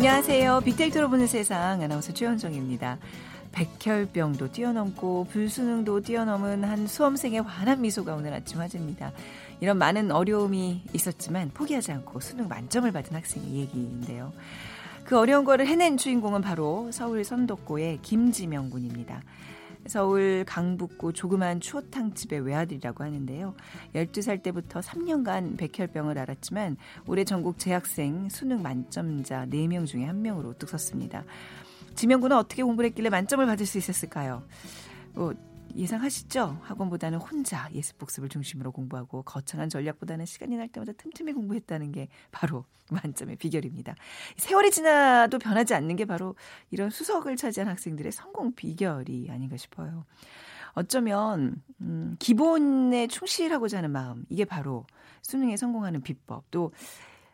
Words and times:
안녕하세요. 0.00 0.62
빅데이터로 0.64 1.10
보는 1.10 1.26
세상 1.26 1.82
아나운서 1.82 2.14
최현정입니다. 2.14 2.96
백혈병도 3.52 4.50
뛰어넘고 4.50 5.26
불수능도 5.30 6.00
뛰어넘은 6.00 6.64
한 6.64 6.86
수험생의 6.86 7.42
환한 7.42 7.82
미소가 7.82 8.14
오늘 8.14 8.32
아침 8.32 8.60
화제입니다. 8.60 9.12
이런 9.60 9.76
많은 9.76 10.10
어려움이 10.10 10.84
있었지만 10.94 11.50
포기하지 11.52 11.92
않고 11.92 12.20
수능 12.20 12.48
만점을 12.48 12.90
받은 12.90 13.14
학생의 13.14 13.50
얘기인데요. 13.56 14.32
그 15.04 15.18
어려운 15.18 15.44
거를 15.44 15.66
해낸 15.66 15.98
주인공은 15.98 16.40
바로 16.40 16.90
서울 16.92 17.22
선덕고의 17.22 17.98
김지명 18.00 18.70
군입니다. 18.70 19.20
서울 19.86 20.44
강북구 20.46 21.12
조그만 21.12 21.60
추어탕집의 21.60 22.40
외아들이라고 22.40 23.02
하는데요. 23.02 23.54
12살 23.94 24.42
때부터 24.42 24.80
3년간 24.80 25.56
백혈병을 25.56 26.18
앓았지만 26.18 26.76
올해 27.06 27.24
전국 27.24 27.58
재학생 27.58 28.28
수능 28.28 28.62
만점자 28.62 29.46
4명 29.46 29.86
중에 29.86 30.06
1명으로 30.06 30.50
우뚝 30.50 30.68
섰습니다. 30.68 31.24
지명군은 31.94 32.36
어떻게 32.36 32.62
공부를 32.62 32.90
했길래 32.90 33.10
만점을 33.10 33.44
받을 33.46 33.66
수 33.66 33.78
있었을까요? 33.78 34.42
뭐 35.12 35.34
예상하시죠? 35.76 36.60
학원보다는 36.62 37.18
혼자 37.18 37.68
예습 37.72 37.98
복습을 37.98 38.28
중심으로 38.28 38.72
공부하고 38.72 39.22
거창한 39.22 39.68
전략보다는 39.68 40.26
시간이 40.26 40.56
날 40.56 40.68
때마다 40.68 40.92
틈틈이 40.92 41.32
공부했다는 41.32 41.92
게 41.92 42.08
바로 42.30 42.64
만점의 42.90 43.36
비결입니다. 43.36 43.94
세월이 44.36 44.70
지나도 44.70 45.38
변하지 45.38 45.74
않는 45.74 45.96
게 45.96 46.04
바로 46.04 46.34
이런 46.70 46.90
수석을 46.90 47.36
차지한 47.36 47.68
학생들의 47.68 48.12
성공 48.12 48.52
비결이 48.52 49.28
아닌가 49.30 49.56
싶어요. 49.56 50.04
어쩌면 50.72 51.62
음, 51.80 52.16
기본에 52.18 53.06
충실하고자 53.06 53.78
하는 53.78 53.90
마음 53.90 54.24
이게 54.28 54.44
바로 54.44 54.86
수능에 55.22 55.56
성공하는 55.56 56.02
비법 56.02 56.50
또 56.50 56.72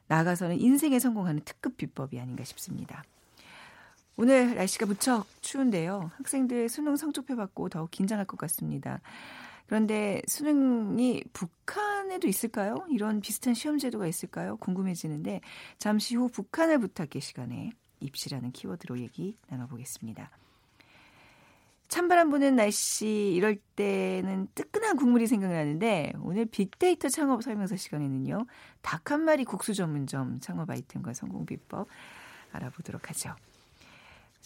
나아가서는 0.09 0.59
인생에 0.61 0.98
성공하는 0.98 1.42
특급 1.45 1.77
비법이 1.77 2.19
아닌가 2.19 2.45
싶습니다. 2.45 3.05
오늘 4.17 4.55
날씨가 4.55 4.86
무척 4.86 5.27
추운데요. 5.42 6.11
학생들 6.17 6.69
수능 6.70 6.97
성적표 6.97 7.36
받고 7.36 7.69
더욱 7.69 7.91
긴장할 7.91 8.25
것 8.25 8.39
같습니다. 8.39 9.00
그런데 9.67 10.23
수능이 10.27 11.25
북한에도 11.33 12.27
있을까요? 12.28 12.86
이런 12.89 13.20
비슷한 13.20 13.53
시험 13.53 13.78
제도가 13.78 14.06
있을까요? 14.06 14.56
궁금해지는데 14.56 15.41
잠시 15.78 16.17
후 16.17 16.28
북한을 16.28 16.78
부탁해 16.78 17.20
시간에 17.20 17.73
입시라는 18.00 18.53
키워드로 18.53 19.00
얘기 19.00 19.36
나눠보겠습니다. 19.48 20.30
찬바람 21.89 22.30
부는 22.30 22.56
날씨 22.56 23.33
이럴 23.34 23.56
때는 23.77 24.48
뜨끈한 24.55 24.97
국물이 24.97 25.27
생각나는데 25.27 26.14
오늘 26.20 26.47
빅데이터 26.47 27.08
창업 27.08 27.42
설명서 27.42 27.77
시간에는요. 27.77 28.47
닭 28.83 29.11
한 29.11 29.23
마리 29.23 29.45
국수 29.45 29.75
전문점 29.75 30.41
창업 30.41 30.70
아이템과 30.70 31.12
성공 31.12 31.47
비법 31.47 31.89
알아보도록 32.53 33.11
하죠. 33.11 33.34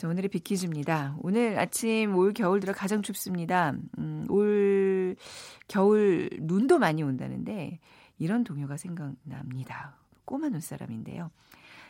자, 0.00 0.08
오늘의 0.08 0.30
빅퀴즈입니다. 0.30 1.16
오늘 1.20 1.58
아침 1.58 2.16
올 2.16 2.32
겨울 2.32 2.60
들어 2.60 2.72
가장 2.72 3.02
춥습니다. 3.02 3.74
음, 3.98 4.24
올 4.30 5.14
겨울 5.68 6.30
눈도 6.40 6.78
많이 6.78 7.02
온다는데 7.02 7.78
이런 8.16 8.42
동요가 8.42 8.78
생각납니다. 8.78 9.98
꼬마 10.24 10.48
눈사람인데요. 10.48 11.30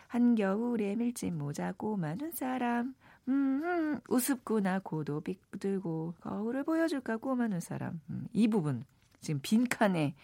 한겨울에 0.08 0.97
밀짚 0.97 1.32
모자 1.34 1.70
꼬마 1.70 2.16
눈사람 2.16 2.97
음, 3.28 3.62
음 3.62 4.00
우습구나 4.09 4.81
고도 4.81 5.20
빅들고 5.20 6.15
거울을 6.20 6.65
보여줄까 6.65 7.19
꼬마 7.19 7.47
눈사람 7.47 8.00
음, 8.10 8.26
이 8.32 8.49
부분 8.49 8.82
지금 9.20 9.38
빈칸에 9.41 10.16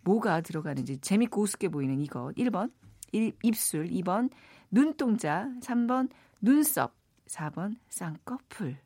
뭐가 0.00 0.40
들어가는지 0.40 0.96
재밌고 0.96 1.42
우습게 1.42 1.68
보이는 1.68 2.00
이거 2.00 2.32
1번 2.38 2.72
입술 3.12 3.86
2번 3.88 4.30
눈동자 4.70 5.50
3번 5.60 6.08
눈썹 6.40 7.03
4번 7.26 7.76
쌍꺼풀. 7.88 8.76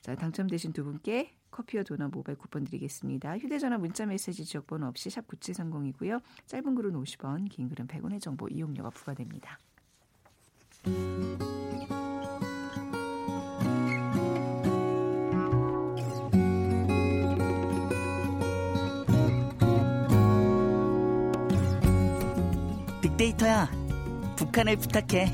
자, 0.00 0.14
당첨되신 0.14 0.72
두 0.72 0.84
분께 0.84 1.34
커피와 1.50 1.84
도넛 1.84 2.10
모바일 2.10 2.38
쿠폰 2.38 2.64
드리겠습니다. 2.64 3.38
휴대전화 3.38 3.78
문자메시지 3.78 4.44
지역번호 4.44 4.86
없이 4.86 5.10
샵 5.10 5.26
9730이고요. 5.28 6.20
짧은 6.46 6.74
글은 6.74 6.92
50원, 6.92 7.48
긴 7.50 7.68
글은 7.68 7.86
100원의 7.86 8.20
정보 8.20 8.48
이용료가 8.48 8.90
부과됩니다. 8.90 9.58
빅데이터야, 23.02 23.70
북한을 24.36 24.76
부탁해. 24.78 25.26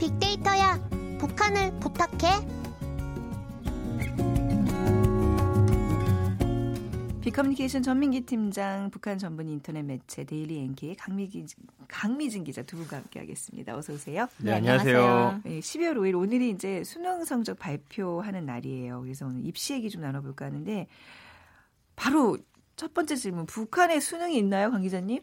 빅데이터야, 0.00 0.80
북한을 1.22 1.78
부탁해. 1.78 2.44
비커뮤니케이션 7.20 7.80
전민기 7.80 8.22
팀장, 8.22 8.90
북한 8.90 9.18
전문 9.18 9.48
인터넷 9.48 9.84
매체 9.84 10.24
데일리 10.24 10.58
NK의 10.58 10.96
강미기, 10.96 11.46
강미진 11.86 12.42
기자 12.42 12.64
두 12.64 12.76
분과 12.76 12.96
함께하겠습니다. 12.96 13.76
어서 13.76 13.92
오세요. 13.92 14.26
네, 14.38 14.50
네 14.50 14.56
안녕하세요. 14.56 15.42
네, 15.44 15.60
12월 15.60 15.94
5일 15.94 16.18
오늘이 16.18 16.50
이제 16.50 16.82
수능 16.82 17.24
성적 17.24 17.56
발표하는 17.56 18.44
날이에요. 18.44 19.02
그래서 19.02 19.24
오늘 19.24 19.46
입시 19.46 19.74
얘기 19.74 19.90
좀 19.90 20.02
나눠볼까 20.02 20.46
하는데 20.46 20.88
바로 21.94 22.36
첫 22.74 22.92
번째 22.94 23.14
질문, 23.14 23.46
북한에 23.46 24.00
수능이 24.00 24.36
있나요, 24.38 24.72
강 24.72 24.82
기자님? 24.82 25.22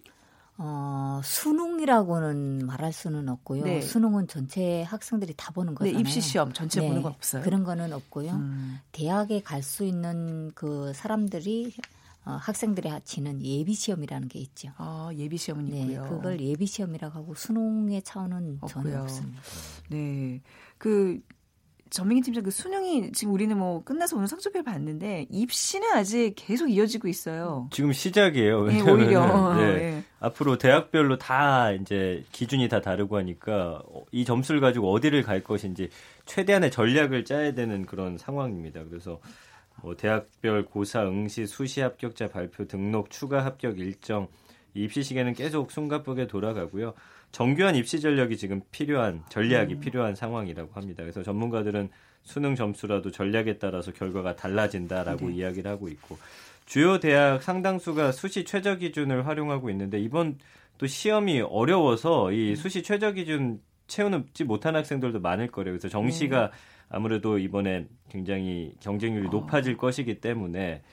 어, 0.61 1.21
수능이라고는 1.23 2.65
말할 2.65 2.91
수는 2.91 3.29
없고요. 3.29 3.63
네. 3.63 3.81
수능은 3.81 4.27
전체 4.27 4.83
학생들이 4.83 5.33
다 5.37 5.51
보는 5.53 5.73
네, 5.73 5.77
거잖아요. 5.77 5.93
네, 5.95 5.99
입시 6.01 6.19
시험 6.19 6.51
전체 6.51 6.81
네, 6.81 6.87
보는 6.89 7.01
건 7.01 7.13
없어요. 7.13 7.43
그런 7.43 7.63
거는 7.63 7.93
없고요. 7.93 8.31
음. 8.33 8.79
대학에 8.91 9.41
갈 9.41 9.63
수 9.63 9.85
있는 9.85 10.51
그 10.55 10.91
사람들이 10.93 11.73
어, 12.25 12.31
학생들이 12.31 12.89
치는 13.05 13.41
예비 13.41 13.73
시험이라는 13.73 14.27
게 14.27 14.39
있죠. 14.39 14.69
아, 14.77 15.09
예비 15.15 15.37
시험은 15.37 15.69
네, 15.69 15.81
있고요. 15.81 16.07
그걸 16.09 16.39
예비 16.41 16.65
시험이라고 16.65 17.17
하고 17.17 17.35
수능의 17.35 18.01
차원은 18.03 18.57
없고요. 18.61 18.83
전혀 18.83 19.01
없습니다. 19.01 19.41
네. 19.89 20.41
그 20.77 21.21
전민기 21.89 22.23
팀장 22.23 22.43
그 22.43 22.51
수능이 22.51 23.11
지금 23.13 23.33
우리는 23.33 23.57
뭐 23.57 23.83
끝나서 23.83 24.15
오늘 24.17 24.27
성적표 24.27 24.63
봤는데 24.63 25.27
입시는 25.29 25.87
아직 25.93 26.33
계속 26.35 26.67
이어지고 26.67 27.07
있어요. 27.07 27.69
지금 27.71 27.93
시작이에요. 27.93 28.65
네, 28.65 28.81
오히려. 28.81 29.53
네. 29.55 29.73
네. 29.73 30.03
앞으로 30.19 30.57
대학별로 30.57 31.17
다 31.17 31.71
이제 31.71 32.23
기준이 32.31 32.67
다 32.67 32.81
다르고 32.81 33.17
하니까 33.17 33.81
이 34.11 34.25
점수를 34.25 34.59
가지고 34.59 34.91
어디를 34.91 35.23
갈 35.23 35.43
것인지 35.43 35.89
최대한의 36.25 36.71
전략을 36.71 37.25
짜야 37.25 37.53
되는 37.53 37.85
그런 37.85 38.17
상황입니다. 38.17 38.83
그래서 38.89 39.19
뭐 39.81 39.95
대학별 39.95 40.65
고사 40.65 41.03
응시 41.03 41.47
수시 41.47 41.81
합격자 41.81 42.27
발표 42.27 42.67
등록 42.67 43.09
추가 43.09 43.45
합격 43.45 43.79
일정 43.79 44.27
입시 44.73 45.03
시계는 45.03 45.33
계속 45.33 45.71
숨가쁘게 45.71 46.27
돌아가고요. 46.27 46.93
정교한 47.31 47.75
입시 47.75 47.99
전략이 48.01 48.37
지금 48.37 48.61
필요한 48.71 49.23
전략이 49.29 49.75
음. 49.75 49.79
필요한 49.79 50.15
상황이라고 50.15 50.71
합니다. 50.73 51.03
그래서 51.03 51.23
전문가들은 51.23 51.89
수능 52.23 52.55
점수라도 52.55 53.11
전략에 53.11 53.57
따라서 53.57 53.91
결과가 53.91 54.35
달라진다라고 54.35 55.29
네. 55.29 55.35
이야기를 55.35 55.71
하고 55.71 55.87
있고 55.87 56.17
주요 56.69 56.99
대학 56.99 57.41
상당수가 57.41 58.11
수시 58.11 58.43
최저 58.45 58.75
기준을 58.75 59.25
활용하고 59.25 59.71
있는데 59.71 59.99
이번 59.99 60.37
또 60.77 60.85
시험이 60.85 61.41
어려워서 61.41 62.31
이 62.31 62.51
음. 62.51 62.55
수시 62.55 62.83
최저 62.83 63.11
기준 63.11 63.59
채우지 63.87 64.43
못한 64.43 64.75
학생들도 64.75 65.19
많을 65.19 65.47
거래요. 65.47 65.73
그래서 65.73 65.89
정시가 65.89 66.51
네. 66.51 66.57
아무래도 66.89 67.39
이번에 67.39 67.87
굉장히 68.07 68.75
경쟁률이 68.81 69.29
어. 69.29 69.31
높아질 69.31 69.77
것이기 69.77 70.21
때문에 70.21 70.83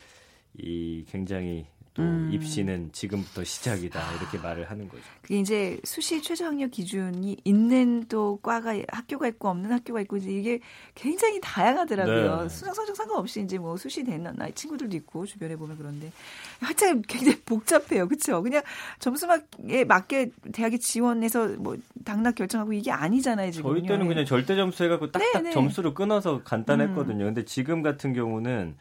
이 0.55 1.05
굉장히 1.09 1.67
또 1.97 2.03
음. 2.03 2.29
입시는 2.31 2.91
지금부터 2.93 3.43
시작이다 3.43 4.01
이렇게 4.19 4.39
말을 4.39 4.71
하는 4.71 4.87
거죠. 4.89 5.03
그게 5.23 5.39
이제 5.39 5.81
수시 5.85 6.21
최저 6.21 6.45
학력 6.45 6.71
기준이 6.71 7.39
있는 7.43 8.05
또 8.09 8.39
과가 8.43 8.75
학교가 8.89 9.29
있고 9.29 9.49
없는 9.49 9.73
학교가 9.73 10.03
있고 10.03 10.19
이제 10.19 10.31
이게 10.31 10.61
굉장히 10.95 11.41
다양하더라고요. 11.41 12.43
네. 12.43 12.49
수능 12.51 12.75
성적 12.75 12.95
상관없이 12.95 13.41
이제 13.41 13.57
뭐 13.57 13.77
수시 13.79 14.05
되는 14.05 14.35
나이 14.37 14.53
친구들도 14.53 14.95
있고 14.99 15.25
주변에 15.25 15.57
보면 15.57 15.79
그런데 15.79 16.13
하여튼 16.61 17.01
굉장히 17.03 17.41
복잡해요. 17.41 18.07
그렇죠? 18.09 18.43
그냥 18.43 18.63
점수에 18.99 19.85
맞게 19.87 20.33
대학에 20.53 20.77
지원해서 20.77 21.49
뭐 21.59 21.79
당락 22.05 22.35
결정하고 22.35 22.75
이게 22.75 22.91
아니잖아요, 22.91 23.53
지금. 23.53 23.73
저희 23.73 23.87
때는 23.87 24.07
그냥 24.07 24.27
절대 24.27 24.55
점수 24.55 24.85
해 24.85 24.89
갖고 24.89 25.11
딱딱 25.11 25.33
네, 25.35 25.41
네. 25.49 25.51
점수를 25.53 25.95
끊어서 25.95 26.43
간단했거든요. 26.43 27.25
음. 27.25 27.35
근데 27.35 27.45
지금 27.47 27.83
같은 27.83 28.13
경우는 28.13 28.77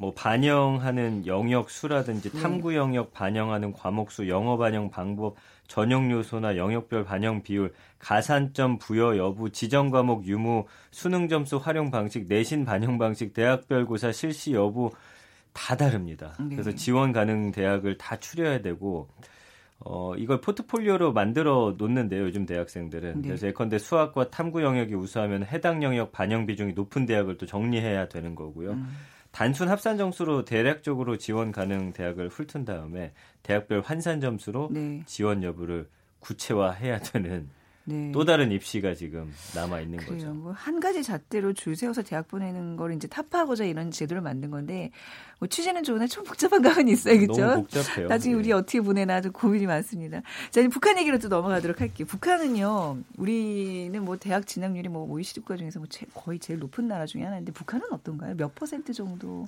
뭐 0.00 0.14
반영하는 0.14 1.26
영역 1.26 1.68
수라든지 1.68 2.30
네. 2.30 2.40
탐구 2.40 2.74
영역 2.74 3.12
반영하는 3.12 3.74
과목 3.74 4.10
수, 4.10 4.30
영어 4.30 4.56
반영 4.56 4.90
방법, 4.90 5.36
전형 5.68 6.10
요소나 6.10 6.56
영역별 6.56 7.04
반영 7.04 7.42
비율, 7.42 7.74
가산점 7.98 8.78
부여 8.78 9.18
여부, 9.18 9.50
지정 9.50 9.90
과목 9.90 10.26
유무, 10.26 10.64
수능 10.90 11.28
점수 11.28 11.58
활용 11.58 11.90
방식, 11.90 12.28
내신 12.28 12.64
반영 12.64 12.96
방식, 12.96 13.34
대학별 13.34 13.84
고사 13.84 14.10
실시 14.10 14.54
여부 14.54 14.90
다 15.52 15.76
다릅니다. 15.76 16.32
네. 16.40 16.56
그래서 16.56 16.72
지원 16.74 17.12
가능 17.12 17.52
대학을 17.52 17.98
다 17.98 18.16
추려야 18.16 18.62
되고 18.62 19.06
어, 19.80 20.14
이걸 20.16 20.40
포트폴리오로 20.40 21.12
만들어 21.12 21.74
놓는데요, 21.76 22.22
요즘 22.22 22.46
대학생들은. 22.46 23.20
네. 23.20 23.28
그래서 23.28 23.48
예컨대 23.48 23.78
수학과 23.78 24.30
탐구 24.30 24.62
영역이 24.62 24.94
우수하면 24.94 25.44
해당 25.44 25.82
영역 25.82 26.10
반영 26.10 26.46
비중이 26.46 26.72
높은 26.72 27.04
대학을 27.04 27.36
또 27.36 27.44
정리해야 27.44 28.08
되는 28.08 28.34
거고요. 28.34 28.70
음. 28.70 28.88
단순 29.32 29.68
합산 29.68 29.96
점수로 29.96 30.44
대략적으로 30.44 31.16
지원 31.16 31.52
가능 31.52 31.92
대학을 31.92 32.28
훑은 32.28 32.64
다음에 32.64 33.12
대학별 33.42 33.80
환산 33.80 34.20
점수로 34.20 34.68
네. 34.72 35.02
지원 35.06 35.42
여부를 35.42 35.88
구체화해야 36.18 36.98
되는 37.00 37.48
네. 37.90 38.12
또 38.12 38.24
다른 38.24 38.52
입시가 38.52 38.94
지금 38.94 39.32
남아 39.54 39.80
있는. 39.80 39.98
거죠. 39.98 40.32
뭐 40.32 40.52
한 40.52 40.78
가지 40.80 41.02
잣대로 41.02 41.52
줄 41.52 41.74
세워서 41.76 42.02
대학 42.02 42.28
보내는 42.28 42.76
걸 42.76 42.92
이제 42.94 43.08
타파하고자 43.08 43.64
이런 43.64 43.90
제도를 43.90 44.20
만든 44.22 44.50
건데 44.50 44.90
뭐 45.38 45.48
취지는 45.48 45.82
좋으나 45.82 46.06
좀 46.06 46.22
복잡한 46.24 46.60
감은 46.62 46.88
있어요, 46.88 47.18
그렇죠? 47.18 47.40
너무 47.46 47.62
복잡해요. 47.62 48.08
나중에 48.08 48.34
우리 48.34 48.48
네. 48.48 48.52
어떻게 48.52 48.80
보내나 48.80 49.20
좀 49.20 49.32
고민이 49.32 49.66
많습니다. 49.66 50.20
자, 50.50 50.60
이제 50.60 50.68
북한 50.68 50.98
얘기로 50.98 51.18
또 51.18 51.28
넘어가도록 51.28 51.80
할게요. 51.80 52.06
북한은요, 52.06 52.98
우리는 53.16 54.04
뭐 54.04 54.16
대학 54.18 54.46
진학률이 54.46 54.88
뭐 54.88 55.04
OECD 55.10 55.40
국가 55.40 55.56
중에서 55.56 55.78
뭐 55.78 55.88
제- 55.90 56.06
거의 56.14 56.38
제일 56.38 56.58
높은 56.60 56.88
나라 56.88 57.06
중에 57.06 57.22
하나인데 57.22 57.52
북한은 57.52 57.86
어떤가요? 57.92 58.34
몇 58.36 58.54
퍼센트 58.54 58.92
정도? 58.92 59.46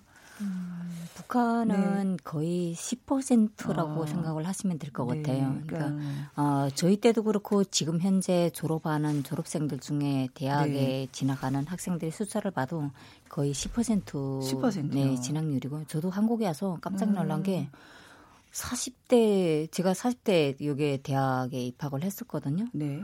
북한은 1.14 2.18
거의 2.24 2.74
10%라고 2.74 4.02
아. 4.02 4.06
생각을 4.06 4.46
하시면 4.46 4.78
될것 4.78 5.08
네, 5.08 5.22
같아요. 5.22 5.60
그러니까 5.66 5.96
어, 6.36 6.68
저희 6.74 6.96
때도 6.96 7.22
그렇고 7.22 7.64
지금 7.64 8.00
현재 8.00 8.50
졸업하는 8.50 9.22
졸업생들 9.22 9.78
중에 9.80 10.28
대학에 10.34 10.72
네. 10.72 11.08
진학하는 11.12 11.66
학생들의 11.66 12.10
숫자를 12.10 12.50
봐도 12.50 12.90
거의 13.28 13.52
10% 13.52 14.04
10%요. 14.04 14.82
네, 14.90 15.20
진학률이고 15.20 15.84
저도 15.84 16.10
한국에 16.10 16.46
와서 16.46 16.78
깜짝 16.80 17.08
음. 17.08 17.14
놀란 17.14 17.42
게 17.42 17.68
40대 18.52 19.70
제가 19.72 19.92
40대 19.92 20.64
여기 20.64 20.98
대학에 21.02 21.64
입학을 21.66 22.02
했었거든요. 22.02 22.66
네. 22.72 23.02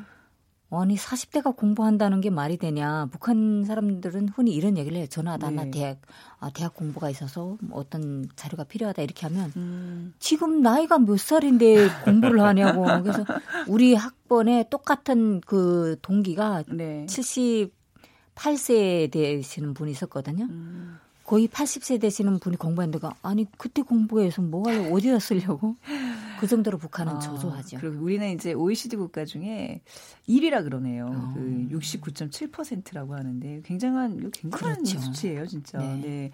아니 0.71 0.97
40대가 0.97 1.57
공부한다는 1.57 2.21
게 2.21 2.29
말이 2.29 2.59
되냐? 2.59 3.07
북한 3.11 3.65
사람들은 3.65 4.29
흔히 4.29 4.55
이런 4.55 4.77
얘기를 4.77 4.99
해요. 4.99 5.07
전화하다 5.07 5.51
나 5.51 5.65
네. 5.65 5.71
대학 5.71 5.99
아 6.41 6.51
대학 6.51 6.75
공부가 6.75 7.09
있어서 7.09 7.57
뭐 7.61 7.81
어떤 7.81 8.29
자료가 8.37 8.65
필요하다 8.65 9.01
이렇게 9.03 9.27
하면 9.27 9.51
음, 9.57 10.13
지금 10.19 10.61
나이가 10.61 10.99
몇 10.99 11.19
살인데 11.19 11.89
공부를 12.05 12.41
하냐고. 12.43 12.85
그래서 13.03 13.25
우리 13.67 13.95
학번에 13.95 14.69
똑같은 14.69 15.41
그 15.41 15.97
동기가 16.03 16.65
네. 16.69 17.07
78세 18.35 19.11
되시는 19.11 19.73
분이 19.73 19.91
있었거든요. 19.93 20.45
음, 20.51 20.99
거의 21.29 21.47
80세 21.47 22.01
되시는 22.01 22.39
분이 22.39 22.57
공부했는데 22.57 23.07
아니 23.21 23.47
그때 23.59 23.83
공부해서 23.83 24.41
뭐 24.41 24.67
하려고 24.67 24.97
어디다 24.97 25.19
쓰려고 25.19 25.77
그 26.41 26.47
정도로 26.47 26.79
북한은 26.79 27.17
아, 27.17 27.19
저조하죠. 27.19 27.77
그리고 27.81 28.03
우리는 28.03 28.31
이제 28.31 28.55
OECD 28.55 28.97
국가 28.97 29.27
중에 29.27 29.83
1위라 30.27 30.65
그러네요. 30.65 31.05
어. 31.05 31.35
그 31.35 31.69
69.7%라고 31.71 33.15
하는데 33.15 33.61
굉장한 33.63 34.31
굉장한 34.31 34.75
그렇죠. 34.77 35.01
수치예요, 35.01 35.47
진짜. 35.47 35.77
네. 35.77 36.01
네. 36.01 36.31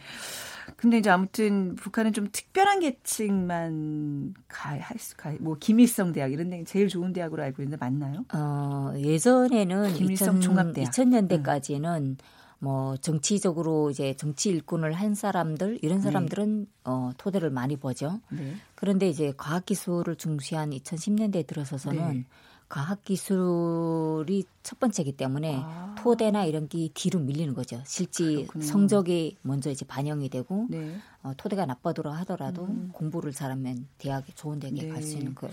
근데 0.76 0.98
이제 0.98 1.10
아무튼 1.10 1.74
북한은 1.74 2.12
좀 2.12 2.28
특별한 2.30 2.78
계층만 2.78 4.34
가할수가뭐 4.46 5.56
김일성 5.58 6.12
대학 6.12 6.32
이런 6.32 6.50
데 6.50 6.62
제일 6.62 6.86
좋은 6.86 7.12
대학으로 7.12 7.42
알고 7.42 7.64
있는데 7.64 7.84
맞나요? 7.84 8.24
어, 8.32 8.92
예전에는 8.96 9.94
김일성 9.94 10.36
2000, 10.36 10.40
종합대학. 10.40 10.92
2000년대까지는 10.92 12.16
뭐 12.64 12.96
정치적으로 12.96 13.90
이제 13.90 14.14
정치 14.14 14.48
일꾼을 14.48 14.94
한 14.94 15.14
사람들 15.14 15.80
이런 15.82 16.00
사람들은 16.00 16.66
어, 16.84 17.10
토대를 17.18 17.50
많이 17.50 17.76
보죠. 17.76 18.20
네. 18.30 18.54
그런데 18.74 19.06
이제 19.06 19.34
과학 19.36 19.66
기술을 19.66 20.16
중시한 20.16 20.70
2010년대에 20.70 21.46
들어서서는 21.46 22.14
네. 22.14 22.24
과학 22.70 23.04
기술이 23.04 24.44
첫 24.62 24.80
번째이기 24.80 25.12
때문에 25.12 25.60
아. 25.62 25.94
토대나 25.98 26.46
이런 26.46 26.66
게 26.66 26.88
뒤로 26.94 27.20
밀리는 27.20 27.52
거죠. 27.52 27.82
실제 27.84 28.24
그렇군요. 28.24 28.64
성적이 28.64 29.36
먼저 29.42 29.70
이제 29.70 29.84
반영이 29.84 30.30
되고 30.30 30.66
네. 30.70 30.96
어, 31.22 31.32
토대가 31.36 31.66
나빠더라 31.66 32.12
하더라도 32.20 32.64
음. 32.64 32.88
공부를 32.92 33.32
잘하면 33.32 33.88
대학에 33.98 34.32
좋은 34.34 34.58
대학에 34.58 34.84
네. 34.84 34.88
갈수 34.88 35.18
있는 35.18 35.34
그 35.34 35.48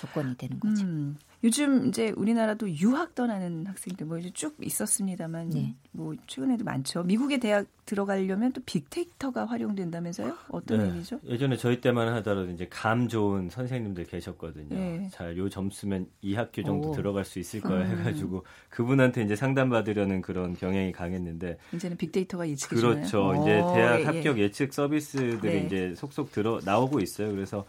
조건이 0.00 0.36
되는 0.36 0.60
거죠. 0.60 0.84
음, 0.84 1.16
요즘 1.44 1.86
이제 1.88 2.12
우리나라도 2.16 2.68
유학 2.70 3.14
떠나는 3.14 3.66
학생들 3.66 4.06
뭐 4.06 4.18
이제 4.18 4.30
쭉 4.32 4.56
있었습니다만 4.60 5.50
네. 5.50 5.74
뭐 5.92 6.14
최근에도 6.26 6.64
많죠. 6.64 7.02
미국의 7.04 7.40
대학 7.40 7.66
들어가려면 7.84 8.52
또 8.52 8.60
빅데이터가 8.64 9.44
활용된다면서요? 9.44 10.34
어떤 10.50 10.78
네. 10.78 10.84
의미죠? 10.86 11.20
예전에 11.24 11.56
저희 11.56 11.80
때만 11.80 12.08
하더라도 12.14 12.50
이제 12.50 12.66
감 12.68 13.06
좋은 13.06 13.48
선생님들 13.50 14.04
계셨거든요. 14.06 14.74
네. 14.74 15.08
자, 15.12 15.36
요 15.36 15.48
점수면 15.48 16.06
이 16.22 16.34
학교 16.34 16.62
정도 16.62 16.90
오. 16.90 16.92
들어갈 16.94 17.24
수 17.24 17.38
있을 17.38 17.60
거야 17.60 17.84
음. 17.84 17.98
해가지고 17.98 18.44
그분한테 18.70 19.22
이제 19.22 19.36
상담받으려는 19.36 20.22
그런 20.22 20.54
경향이 20.54 20.90
강했는데 20.92 21.58
이제는 21.74 21.96
빅데이터가 21.96 22.48
예측해 22.48 22.76
주나요? 22.80 22.94
그렇죠. 22.96 23.34
이제 23.42 23.60
오, 23.60 23.72
대학 23.74 23.96
예, 23.98 24.00
예. 24.00 24.04
합격 24.04 24.38
예 24.38 24.50
측 24.50 24.72
서비스들이 24.72 25.38
네. 25.40 25.66
이제 25.66 25.94
속속 25.96 26.32
들어 26.32 26.60
나오고 26.64 27.00
있어요. 27.00 27.30
그래서 27.30 27.66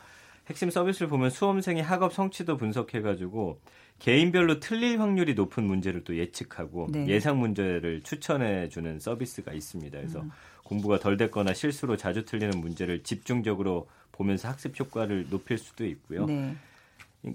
핵심 0.48 0.70
서비스를 0.70 1.08
보면 1.08 1.30
수험생의 1.30 1.84
학업 1.84 2.14
성취도 2.14 2.58
분석해가지고 2.58 3.60
개인별로 4.00 4.60
틀릴 4.60 5.00
확률이 5.00 5.34
높은 5.34 5.64
문제를 5.64 6.04
또 6.04 6.16
예측하고 6.18 6.88
네. 6.92 7.08
예상 7.08 7.40
문제를 7.40 8.02
추천해 8.04 8.70
주는 8.70 9.00
서비스가 9.00 9.54
있습니다. 9.54 9.98
그래서 9.98 10.22
음. 10.22 10.32
공부가 10.64 11.00
덜 11.00 11.18
됐거나 11.18 11.54
실수로 11.54 11.98
자주 11.98 12.26
틀리는 12.26 12.60
문제를 12.60 13.04
집중적으로 13.04 13.88
보면서 14.12 14.48
학습 14.48 14.80
효과를 14.80 15.28
높일 15.30 15.58
수도 15.58 15.86
있고요. 15.86 16.26
네. 16.26 16.56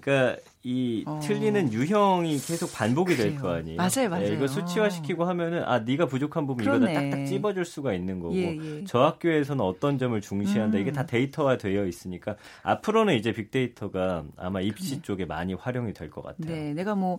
그러니까 0.01 0.39
이 0.63 1.03
어. 1.05 1.19
틀리는 1.21 1.73
유형이 1.73 2.37
계속 2.39 2.71
반복이 2.73 3.15
될. 3.15 3.35
거 3.35 3.51
아니에요. 3.55 3.77
맞아요, 3.77 4.09
맞아요. 4.09 4.33
이거 4.33 4.47
수치화시키고 4.47 5.25
하면은 5.25 5.63
아 5.65 5.79
네가 5.79 6.05
부족한 6.05 6.45
부분 6.47 6.63
이거 6.63 6.73
그러네. 6.79 6.93
다 6.93 7.01
딱딱 7.01 7.25
찝어줄 7.25 7.65
수가 7.65 7.93
있는 7.93 8.19
거고 8.19 8.35
예, 8.35 8.57
예. 8.57 8.83
저 8.85 8.99
학교에서는 9.03 9.63
어떤 9.63 9.97
점을 9.97 10.19
중시한다 10.21 10.77
음. 10.77 10.81
이게 10.81 10.91
다 10.91 11.05
데이터화 11.05 11.57
되어 11.57 11.85
있으니까 11.85 12.35
앞으로는 12.63 13.15
이제 13.15 13.33
빅데이터가 13.33 14.23
아마 14.37 14.61
입시 14.61 14.91
그래. 14.95 15.01
쪽에 15.01 15.25
많이 15.25 15.53
활용이 15.53 15.93
될 15.93 16.09
것 16.09 16.21
같아요. 16.23 16.45
네, 16.55 16.73
내가 16.73 16.95
뭐 16.95 17.17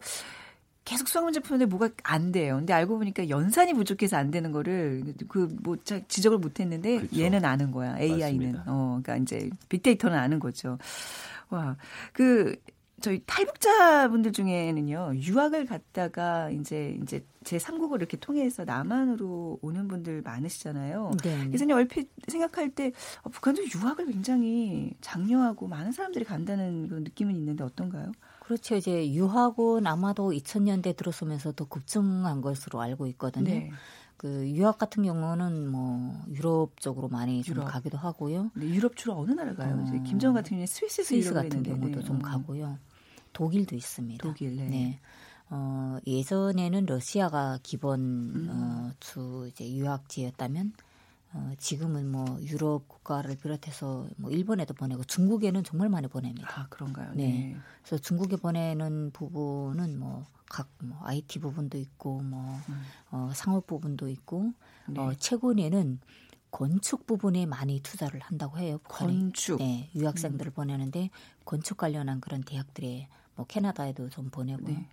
계속 0.84 1.08
수학 1.08 1.24
문제 1.24 1.40
푸는데 1.40 1.64
뭐가 1.66 1.88
안 2.02 2.30
돼요. 2.30 2.56
근데 2.56 2.72
알고 2.74 2.98
보니까 2.98 3.28
연산이 3.30 3.72
부족해서 3.72 4.16
안 4.18 4.30
되는 4.30 4.52
거를 4.52 5.02
그뭐 5.28 5.76
지적을 6.08 6.38
못 6.38 6.60
했는데 6.60 7.00
그쵸. 7.00 7.20
얘는 7.20 7.44
아는 7.44 7.70
거야. 7.70 7.98
AI는. 7.98 8.20
맞습니다. 8.52 8.64
어, 8.66 9.00
그러니까 9.02 9.16
이제 9.16 9.48
빅데이터는 9.70 10.16
아는 10.16 10.38
거죠. 10.38 10.76
와. 11.48 11.76
그 12.12 12.54
저희 13.04 13.20
탈북자분들 13.26 14.32
중에는요. 14.32 15.12
유학을 15.16 15.66
갔다가 15.66 16.48
이제 16.48 16.98
이제 17.02 17.22
제 17.44 17.58
3국을 17.58 17.96
이렇게 17.96 18.16
통해서 18.16 18.64
남한으로 18.64 19.58
오는 19.60 19.88
분들 19.88 20.22
많으시잖아요. 20.22 21.10
네. 21.22 21.36
네. 21.36 21.46
그래서 21.48 21.66
얼핏 21.74 22.08
생각할 22.28 22.70
때 22.70 22.92
어, 23.20 23.28
북한도 23.28 23.62
유학을 23.74 24.06
굉장히 24.06 24.94
장려하고 25.02 25.68
많은 25.68 25.92
사람들이 25.92 26.24
간다는 26.24 26.88
그런 26.88 27.04
느낌은 27.04 27.36
있는데 27.36 27.62
어떤가요? 27.62 28.10
그렇죠. 28.40 28.74
이제 28.74 29.12
유학은 29.12 29.86
아마도 29.86 30.30
2000년대 30.30 30.96
들어서면서 30.96 31.52
더 31.52 31.66
급증한 31.66 32.40
것으로 32.40 32.80
알고 32.80 33.06
있거든요. 33.08 33.44
네. 33.44 33.70
그 34.16 34.48
유학 34.48 34.78
같은 34.78 35.02
경우는 35.02 35.70
뭐 35.70 36.14
유럽 36.30 36.80
쪽으로 36.80 37.08
많이 37.08 37.42
좀 37.42 37.56
유럽. 37.56 37.66
가기도 37.66 37.98
하고요. 37.98 38.50
네, 38.54 38.66
유럽 38.66 38.96
주로 38.96 39.14
어느 39.18 39.32
나라 39.32 39.54
가요? 39.54 39.76
어, 39.76 39.82
이제 39.86 40.00
김정 40.08 40.32
같은 40.32 40.50
경우에 40.52 40.64
스위스 40.64 41.02
스위스 41.02 41.34
같은 41.34 41.62
경우도 41.62 42.00
네. 42.00 42.02
좀 42.02 42.16
어, 42.16 42.18
가고요. 42.20 42.78
독일도 43.34 43.76
있습니다. 43.76 44.26
독일, 44.26 44.56
네. 44.56 44.68
네. 44.68 45.00
어, 45.50 45.98
예전에는 46.06 46.86
러시아가 46.86 47.58
기본 47.62 48.00
음. 48.00 48.48
어, 48.50 48.90
주 48.98 49.46
이제 49.50 49.70
유학지였다면 49.70 50.72
어, 51.34 51.52
지금은 51.58 52.10
뭐 52.10 52.40
유럽 52.42 52.88
국가를 52.88 53.36
비롯해서 53.36 54.06
뭐 54.16 54.30
일본에도 54.30 54.72
보내고 54.72 55.04
중국에는 55.04 55.64
정말 55.64 55.88
많이 55.88 56.06
보냅니다. 56.08 56.48
아 56.48 56.66
그런가요? 56.68 57.12
네. 57.14 57.28
네. 57.28 57.56
그래서 57.82 58.00
중국에 58.00 58.36
보내는 58.36 59.10
부분은 59.12 59.98
뭐각 59.98 60.70
뭐 60.82 60.98
IT 61.02 61.40
부분도 61.40 61.76
있고 61.76 62.22
뭐 62.22 62.58
음. 62.68 62.82
어, 63.10 63.30
상업 63.34 63.66
부분도 63.66 64.08
있고 64.08 64.52
네. 64.88 65.00
어, 65.00 65.12
최근에는 65.18 65.98
건축 66.52 67.04
부분에 67.04 67.46
많이 67.46 67.80
투자를 67.80 68.20
한다고 68.20 68.58
해요. 68.58 68.78
건축. 68.84 69.58
네, 69.58 69.90
유학생들을 69.96 70.52
음. 70.52 70.54
보내는데 70.54 71.10
건축 71.44 71.78
관련한 71.78 72.20
그런 72.20 72.44
대학들에 72.44 73.08
뭐 73.36 73.46
캐나다에도 73.46 74.08
좀 74.10 74.30
보내고 74.30 74.64
네. 74.68 74.88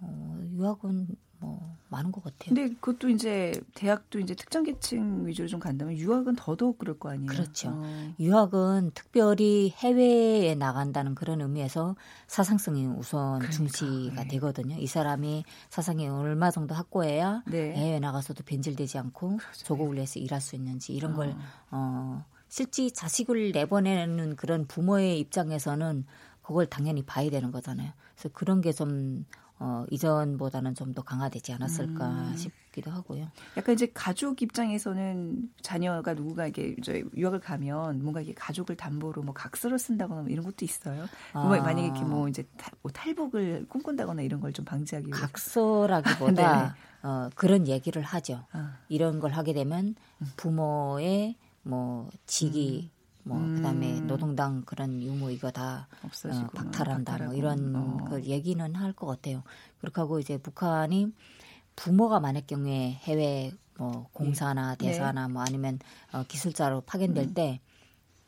어, 0.00 0.38
유학은 0.52 1.08
뭐 1.38 1.76
많은 1.88 2.12
것 2.12 2.24
같아요. 2.24 2.54
근데 2.54 2.68
그것도 2.74 3.08
이제 3.10 3.52
대학도 3.74 4.18
이제 4.20 4.34
특정 4.34 4.64
계층 4.64 5.26
위주로 5.26 5.46
좀 5.48 5.60
간다면 5.60 5.94
유학은 5.94 6.36
더더욱 6.36 6.78
그럴 6.78 6.98
거 6.98 7.10
아니에요. 7.10 7.26
그렇죠. 7.26 7.72
어. 7.74 8.14
유학은 8.18 8.92
특별히 8.94 9.72
해외에 9.76 10.54
나간다는 10.54 11.14
그런 11.14 11.40
의미에서 11.40 11.94
사상성이 12.26 12.86
우선 12.86 13.38
그러니까, 13.38 13.50
중시가 13.50 14.22
네. 14.22 14.28
되거든요. 14.28 14.76
이 14.78 14.86
사람이 14.86 15.44
사상이 15.68 16.08
얼마 16.08 16.50
정도 16.50 16.74
확고해야 16.74 17.42
네. 17.46 17.74
해외에 17.74 18.00
나가서도 18.00 18.44
변질되지 18.44 18.98
않고 18.98 19.36
그렇죠. 19.36 19.64
조국을 19.64 19.96
위해서 19.96 20.18
일할 20.18 20.40
수 20.40 20.56
있는지 20.56 20.94
이런 20.94 21.14
걸 21.14 21.28
어. 21.28 21.36
어, 21.70 22.24
실제 22.48 22.88
자식을 22.88 23.52
내보내는 23.52 24.36
그런 24.36 24.66
부모의 24.66 25.20
입장에서는 25.20 26.04
그걸 26.46 26.66
당연히 26.66 27.02
봐야 27.02 27.28
되는 27.28 27.50
거잖아요. 27.50 27.90
그래서 28.14 28.28
그런 28.32 28.60
게좀 28.60 29.24
어, 29.58 29.84
이전보다는 29.90 30.74
좀 30.74 30.92
더 30.94 31.02
강화되지 31.02 31.52
않았을까 31.54 32.08
음. 32.08 32.36
싶기도 32.36 32.90
하고요. 32.90 33.26
약간 33.56 33.74
이제 33.74 33.90
가족 33.92 34.40
입장에서는 34.42 35.50
자녀가 35.62 36.14
누구가 36.14 36.46
이게 36.46 36.74
이제 36.78 37.02
유학을 37.16 37.40
가면 37.40 38.02
뭔가 38.02 38.20
이게 38.20 38.32
가족을 38.34 38.76
담보로 38.76 39.22
뭐 39.22 39.34
각서를 39.34 39.78
쓴다거나 39.78 40.22
뭐 40.22 40.30
이런 40.30 40.44
것도 40.44 40.64
있어요. 40.64 41.06
뭐 41.32 41.54
아. 41.54 41.60
만약에 41.60 41.86
이렇게 41.86 42.00
뭐 42.04 42.28
이제 42.28 42.44
탈, 42.58 42.72
뭐 42.82 42.92
탈북을 42.92 43.66
꿈꾼다거나 43.68 44.22
이런 44.22 44.40
걸 44.40 44.52
좀 44.52 44.64
방지하기 44.64 45.08
위해서. 45.08 45.20
각서라기보다 45.26 46.74
네. 47.02 47.08
어, 47.08 47.30
그런 47.34 47.66
얘기를 47.66 48.02
하죠. 48.02 48.44
아. 48.52 48.76
이런 48.88 49.20
걸 49.20 49.32
하게 49.32 49.52
되면 49.52 49.94
부모의 50.36 51.36
뭐 51.62 52.08
직위 52.26 52.90
뭐 53.26 53.38
음. 53.38 53.56
그다음에 53.56 54.00
노동당 54.02 54.62
그런 54.64 55.02
유무 55.02 55.32
이거 55.32 55.50
다 55.50 55.88
어, 56.02 56.08
박탈한다 56.54 57.12
뭐 57.12 57.18
박탈하고. 57.18 57.34
이런 57.34 57.74
어. 57.74 58.04
그 58.08 58.22
얘기는 58.22 58.74
할 58.76 58.92
것 58.92 59.06
같아요. 59.06 59.42
그렇게 59.80 60.00
하고 60.00 60.20
이제 60.20 60.38
북한이 60.38 61.12
부모가 61.74 62.20
많을 62.20 62.42
경우에 62.46 62.92
해외 63.02 63.52
뭐 63.78 64.08
공사나 64.12 64.76
네. 64.76 64.86
대사나 64.88 65.28
뭐 65.28 65.42
아니면 65.42 65.80
어, 66.12 66.22
기술자로 66.26 66.82
파견될 66.82 67.24
음. 67.24 67.34
때 67.34 67.60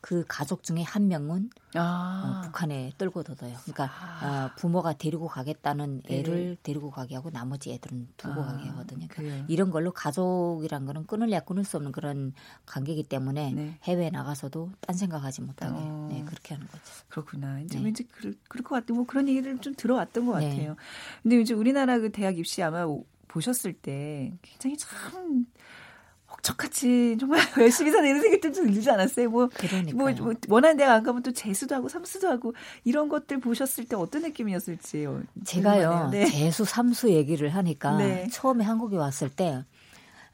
그 0.08 0.24
가족 0.26 0.62
중에 0.62 0.82
한 0.82 1.06
명은 1.08 1.50
아. 1.74 2.38
어, 2.40 2.46
북한에 2.46 2.92
떨고 2.96 3.22
둬둬요. 3.24 3.54
그러니까 3.64 3.90
아. 3.92 4.46
어, 4.46 4.50
부모가 4.56 4.94
데리고 4.94 5.28
가겠다는 5.28 6.00
네. 6.08 6.20
애를 6.20 6.56
데리고 6.62 6.90
가게 6.90 7.14
하고 7.14 7.28
나머지 7.28 7.72
애들은 7.74 8.08
두고 8.16 8.40
아, 8.40 8.46
가게 8.46 8.70
하거든요. 8.70 9.06
그래요. 9.10 9.44
이런 9.48 9.70
걸로 9.70 9.92
가족이란 9.92 10.86
거는 10.86 11.06
끊을래야 11.06 11.40
끊을 11.40 11.62
수 11.62 11.76
없는 11.76 11.92
그런 11.92 12.32
관계이기 12.64 13.02
때문에 13.02 13.52
네. 13.52 13.78
해외 13.82 14.08
나가서도 14.08 14.70
딴 14.80 14.96
생각하지 14.96 15.42
못하게 15.42 15.74
어. 15.76 16.08
네, 16.10 16.24
그렇게 16.24 16.54
하는 16.54 16.66
거죠. 16.68 16.84
그렇구나. 17.10 17.60
이제 17.60 17.76
네. 17.78 17.84
왠지 17.84 18.04
그럴, 18.04 18.32
그럴 18.48 18.64
것 18.64 18.76
같고 18.76 18.94
뭐 18.94 19.04
그런 19.04 19.28
얘기를 19.28 19.58
좀 19.58 19.74
들어왔던 19.74 20.24
것 20.24 20.38
네. 20.38 20.48
같아요. 20.48 20.76
근데 21.22 21.38
이제 21.38 21.52
우리나라 21.52 21.98
그 21.98 22.10
대학 22.10 22.38
입시 22.38 22.62
아마 22.62 22.84
오- 22.84 23.04
보셨을 23.28 23.74
때 23.74 24.32
굉장히 24.40 24.78
참 24.78 25.44
헉적같이 26.38 27.16
정말 27.18 27.40
열심히 27.58 27.90
사는 27.90 28.08
이런 28.08 28.20
생각이 28.22 28.52
좀 28.54 28.72
들지 28.72 28.90
않았어요? 28.90 29.30
뭐. 29.30 29.48
뭐, 29.94 30.10
뭐 30.12 30.34
원하는 30.48 30.76
대학 30.76 30.94
안 30.94 31.02
가면 31.02 31.22
또 31.22 31.32
재수도 31.32 31.74
하고 31.74 31.88
삼수도 31.88 32.28
하고 32.28 32.54
이런 32.84 33.08
것들 33.08 33.40
보셨을 33.40 33.84
때 33.86 33.96
어떤 33.96 34.22
느낌이었을지 34.22 35.04
요 35.04 35.22
제가요 35.44 36.08
네. 36.10 36.26
재수 36.26 36.64
삼수 36.64 37.10
얘기를 37.10 37.54
하니까 37.54 37.96
네. 37.96 38.28
처음에 38.30 38.64
한국에 38.64 38.96
왔을 38.96 39.28
때 39.28 39.64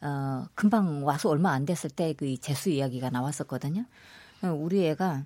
어, 0.01 0.47
금방 0.55 1.05
와서 1.05 1.31
얼마 1.31 1.53
안 1.53 1.65
됐을 1.65 1.91
때 1.91 2.15
그 2.15 2.37
재수 2.39 2.69
이야기가 2.71 3.11
나왔었거든요. 3.11 3.85
어, 4.43 4.49
우리 4.49 4.87
애가 4.87 5.25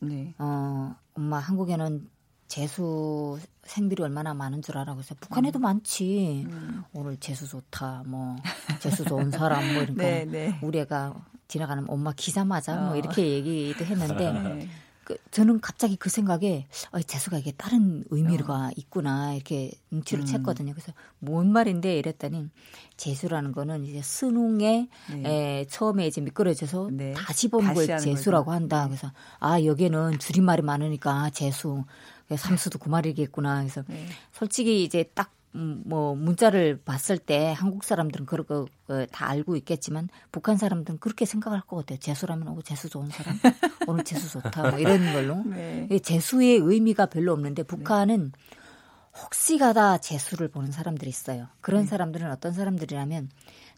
네. 0.00 0.34
어, 0.38 0.94
엄마 1.14 1.38
한국에는 1.38 2.08
재수 2.48 3.38
생들이 3.64 4.02
얼마나 4.02 4.34
많은 4.34 4.62
줄 4.62 4.78
알아. 4.78 4.94
그래서 4.94 5.14
북한에도 5.20 5.58
많지. 5.58 6.46
음. 6.50 6.82
오늘 6.94 7.16
재수 7.18 7.46
좋다. 7.46 8.04
뭐 8.06 8.36
재수 8.80 9.04
좋은 9.04 9.30
사람 9.30 9.62
뭐 9.74 9.82
이러니까 9.82 10.02
네, 10.02 10.24
네. 10.24 10.58
우리 10.62 10.78
애가 10.80 11.14
지나가는 11.46 11.84
엄마 11.88 12.12
기사 12.16 12.44
맞아. 12.44 12.74
뭐 12.76 12.94
어. 12.94 12.96
이렇게 12.96 13.22
얘기도 13.28 13.84
했는데 13.84 14.32
네. 14.42 14.68
그, 15.04 15.16
저는 15.30 15.60
갑자기 15.60 15.96
그 15.96 16.10
생각에 16.10 16.66
어, 16.92 17.00
재수가 17.00 17.38
이게 17.38 17.52
다른 17.52 18.04
의미가 18.10 18.72
있구나 18.76 19.32
이렇게 19.32 19.70
눈치를 19.90 20.24
음. 20.24 20.26
챘거든요. 20.26 20.72
그래서 20.72 20.92
뭔 21.18 21.50
말인데 21.50 21.98
이랬더니 21.98 22.50
재수라는 22.98 23.52
거는 23.52 23.84
이제 23.84 24.02
수능에 24.02 24.88
네. 25.10 25.60
에, 25.60 25.64
처음에 25.66 26.06
이제 26.06 26.20
미끄러져서 26.20 26.90
네. 26.92 27.12
다시 27.14 27.48
보는 27.48 27.68
다시 27.68 27.86
걸 27.86 27.96
하는 27.96 28.04
재수라고. 28.04 28.52
한다. 28.52 28.86
그래서 28.86 29.10
아 29.38 29.62
여기는 29.62 30.18
줄임말이 30.18 30.60
많으니까 30.62 31.30
재수 31.30 31.84
삼수도 32.36 32.78
그 32.78 32.88
말이겠구나. 32.88 33.60
그래서 33.60 33.82
네. 33.88 34.06
솔직히 34.32 34.84
이제 34.84 35.10
딱 35.14 35.32
음, 35.54 35.82
뭐 35.86 36.14
문자를 36.14 36.78
봤을 36.84 37.16
때 37.18 37.54
한국 37.56 37.82
사람들은 37.82 38.26
그런 38.26 38.46
거다 38.86 39.28
알고 39.28 39.56
있겠지만 39.56 40.08
북한 40.30 40.56
사람들은 40.56 40.98
그렇게 41.00 41.24
생각할 41.24 41.62
것 41.62 41.76
같아요. 41.76 41.98
재수라면 41.98 42.48
오 42.48 42.62
재수 42.62 42.88
좋은 42.88 43.08
사람 43.08 43.38
오늘 43.88 44.04
재수 44.04 44.30
좋다 44.30 44.70
뭐 44.70 44.78
이런 44.78 45.12
걸로 45.12 45.42
네. 45.44 45.88
이 45.90 46.00
재수의 46.00 46.58
의미가 46.58 47.06
별로 47.06 47.32
없는데 47.32 47.62
북한은 47.62 48.32
혹시 49.24 49.58
가다 49.58 49.98
재수를 49.98 50.48
보는 50.48 50.70
사람들이 50.70 51.08
있어요. 51.08 51.48
그런 51.60 51.82
네. 51.82 51.88
사람들은 51.88 52.30
어떤 52.30 52.52
사람들이라면 52.52 53.30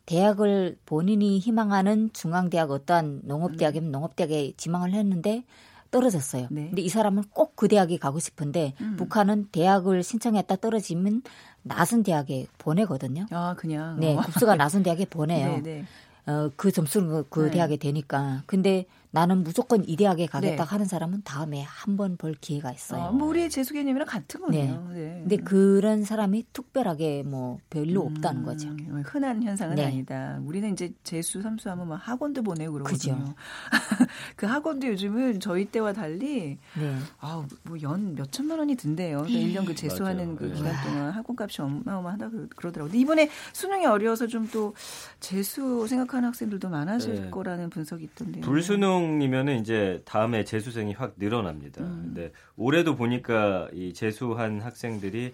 대학을 0.07 0.77
본인이 0.87 1.39
희망하는 1.39 2.11
중앙대학 2.13 2.71
어떠한 2.71 3.23
농업대학이면 3.25 3.93
농업대학에 3.93 4.55
지망을 4.57 4.93
했는데 4.93 5.45
떨어졌어요. 5.91 6.49
네. 6.51 6.67
근데 6.69 6.83
이 6.83 6.89
사람은 6.89 7.25
꼭 7.33 7.51
그 7.61 7.69
대학에 7.69 7.99
가고 7.99 8.19
싶은데 8.19 8.73
음. 8.81 8.97
북한은 8.97 9.49
대학을 9.53 10.03
신청했다 10.03 10.57
떨어지면 10.57 11.23
낮은 11.63 12.05
대학에 12.05 12.47
보내거든요. 12.57 13.27
아, 13.31 13.55
그냥. 13.59 14.01
네, 14.01 14.17
어. 14.17 14.21
급수가 14.23 14.55
낮은 14.57 14.83
대학에 14.83 15.05
보내요. 15.05 15.61
네, 15.63 15.85
네. 16.25 16.33
어, 16.33 16.51
그 16.57 16.73
점수는 16.73 17.09
그, 17.09 17.27
그 17.29 17.41
네. 17.47 17.51
대학에 17.51 17.77
되니까. 17.77 18.43
근데 18.47 18.87
나는 19.13 19.43
무조건 19.43 19.83
이 19.89 19.97
대학에 19.97 20.27
가겠다 20.27 20.65
네. 20.65 20.69
하는 20.71 20.87
사람은 20.87 21.23
다음에 21.25 21.63
한 21.63 21.97
번 21.97 22.17
볼 22.17 22.35
기회가 22.41 22.71
있어요. 22.73 23.03
아, 23.03 23.11
뭐 23.11 23.29
우리의 23.29 23.51
재수 23.51 23.73
개념이랑 23.75 24.07
같은 24.07 24.41
거네요. 24.41 24.89
네. 24.93 25.19
근데 25.23 25.37
그런 25.37 26.05
사람이 26.05 26.47
특별하게 26.53 27.23
뭐 27.25 27.59
별로 27.71 28.03
없다는 28.03 28.43
거죠. 28.45 28.69
음, 28.69 29.03
흔한 29.05 29.43
현상은 29.43 29.75
네. 29.77 29.85
아니다. 29.87 30.39
우리는 30.45 30.73
이제 30.73 30.93
재수, 31.03 31.43
삼수하면 31.43 31.89
막 31.89 31.97
학원도 31.97 32.43
보내고 32.43 32.75
그러거든요. 32.75 33.35
그 34.37 34.47
학원도 34.47 34.87
요즘은 34.89 35.41
저희 35.41 35.65
때와 35.65 35.93
달리 35.93 36.59
네. 36.79 36.97
아우 37.19 37.45
뭐연 37.65 38.15
몇천만 38.15 38.59
원이 38.59 38.77
든대요. 38.77 39.23
그러니까 39.27 39.61
1년 39.63 39.67
그 39.67 39.75
재수하는. 39.75 40.37
그 40.37 40.45
네. 40.45 40.55
기간 40.55 40.75
동안 40.85 41.11
학원값이 41.11 41.63
어마어마하다 41.63 42.31
그- 42.31 42.49
그러더라고요. 42.57 42.91
근데 42.91 42.99
이번에 43.01 43.31
수능이 43.53 43.87
어려워서 43.87 44.27
좀 44.27 44.41
또 44.53 44.75
재수 45.21 45.87
생각하는 45.87 46.29
학생들도 46.29 46.69
많아질 46.71 47.15
네. 47.25 47.31
거라는 47.31 47.71
분석이 47.71 48.03
있던데. 48.05 48.41
불수능 48.41 49.00
이면은 49.23 49.61
이제 49.61 50.03
다음에 50.05 50.45
재수생이 50.45 50.93
확 50.95 51.15
늘어납니다. 51.19 51.83
음. 51.83 52.13
근데 52.15 52.33
올해도 52.57 52.95
보니까 52.97 53.69
이 53.73 53.93
재수한 53.95 54.61
학생들이 54.61 55.33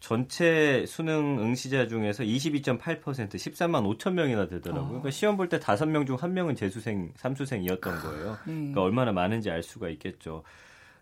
전체 0.00 0.84
수능 0.86 1.38
응시자 1.40 1.86
중에서 1.86 2.24
22.8% 2.24 3.00
13만 3.02 3.96
5천 3.98 4.14
명이나 4.14 4.48
되더라고요. 4.48 4.82
어. 4.84 4.88
그러니까 4.88 5.10
시험 5.10 5.36
볼 5.36 5.48
때 5.48 5.60
다섯 5.60 5.86
명 5.86 6.04
중 6.06 6.16
한 6.16 6.34
명은 6.34 6.56
재수생, 6.56 7.12
삼수생이었던 7.16 8.00
거예요. 8.00 8.32
네. 8.46 8.54
그러니까 8.54 8.82
얼마나 8.82 9.12
많은지 9.12 9.48
알 9.50 9.62
수가 9.62 9.88
있겠죠. 9.90 10.42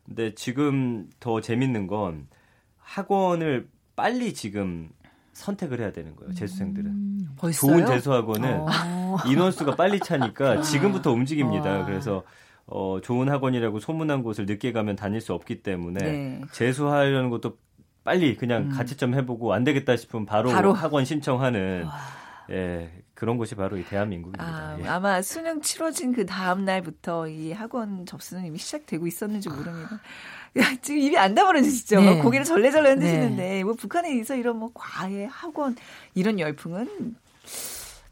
근데 0.04 0.34
지금 0.34 1.08
더 1.18 1.40
재밌는 1.40 1.86
건 1.86 2.26
학원을 2.78 3.68
빨리 3.96 4.34
지금 4.34 4.90
선택을 5.40 5.80
해야 5.80 5.92
되는 5.92 6.14
거예요. 6.16 6.32
재수생들은. 6.35 6.90
음, 6.90 7.28
벌써요? 7.37 7.73
좋은 7.73 7.87
재수학원은 7.87 8.61
어. 8.61 9.16
인원수가 9.26 9.76
빨리 9.76 9.99
차니까 10.00 10.62
지금부터 10.62 11.12
움직입니다. 11.12 11.78
와. 11.78 11.85
그래서 11.85 12.23
어, 12.66 13.00
좋은 13.00 13.28
학원이라고 13.28 13.80
소문난 13.80 14.23
곳을 14.23 14.47
늦게 14.47 14.73
가면 14.73 14.97
다닐 14.97 15.20
수 15.20 15.35
없기 15.35 15.62
때문에 15.62 16.00
네. 16.00 16.40
재수하려는 16.52 17.30
것도 17.30 17.59
빨리 18.04 18.37
그냥 18.37 18.64
음. 18.64 18.68
가채점 18.70 19.14
해보고 19.14 19.52
안 19.52 19.64
되겠다 19.64 19.97
싶으면 19.97 20.26
바로, 20.26 20.50
바로. 20.50 20.73
학원 20.73 21.04
신청하는 21.04 21.87
예, 22.50 22.90
그런 23.14 23.37
곳이 23.37 23.54
바로 23.54 23.76
이 23.76 23.85
대한민국입니다. 23.85 24.44
아, 24.44 24.76
예. 24.80 24.87
아마 24.87 25.23
수능 25.23 25.61
치러진 25.61 26.12
그 26.12 26.26
다음 26.26 26.64
날부터 26.64 27.28
이 27.28 27.52
학원 27.52 28.06
접수는 28.06 28.44
이미 28.44 28.59
시작되고 28.59 29.06
있었는지 29.06 29.49
모릅니다. 29.49 30.00
야, 30.59 30.64
지금 30.83 31.00
입이 31.00 31.16
안 31.16 31.35
다물어지시죠? 31.35 32.00
네. 32.00 32.23
고개를 32.23 32.45
절레절레 32.45 32.90
흔드시는데 32.90 33.64
뭐 33.64 33.75
북한에서 33.75 34.35
이런 34.35 34.59
뭐 34.59 34.71
과외 34.75 35.26
학원 35.26 35.76
이런 36.14 36.40
열풍은 36.40 37.14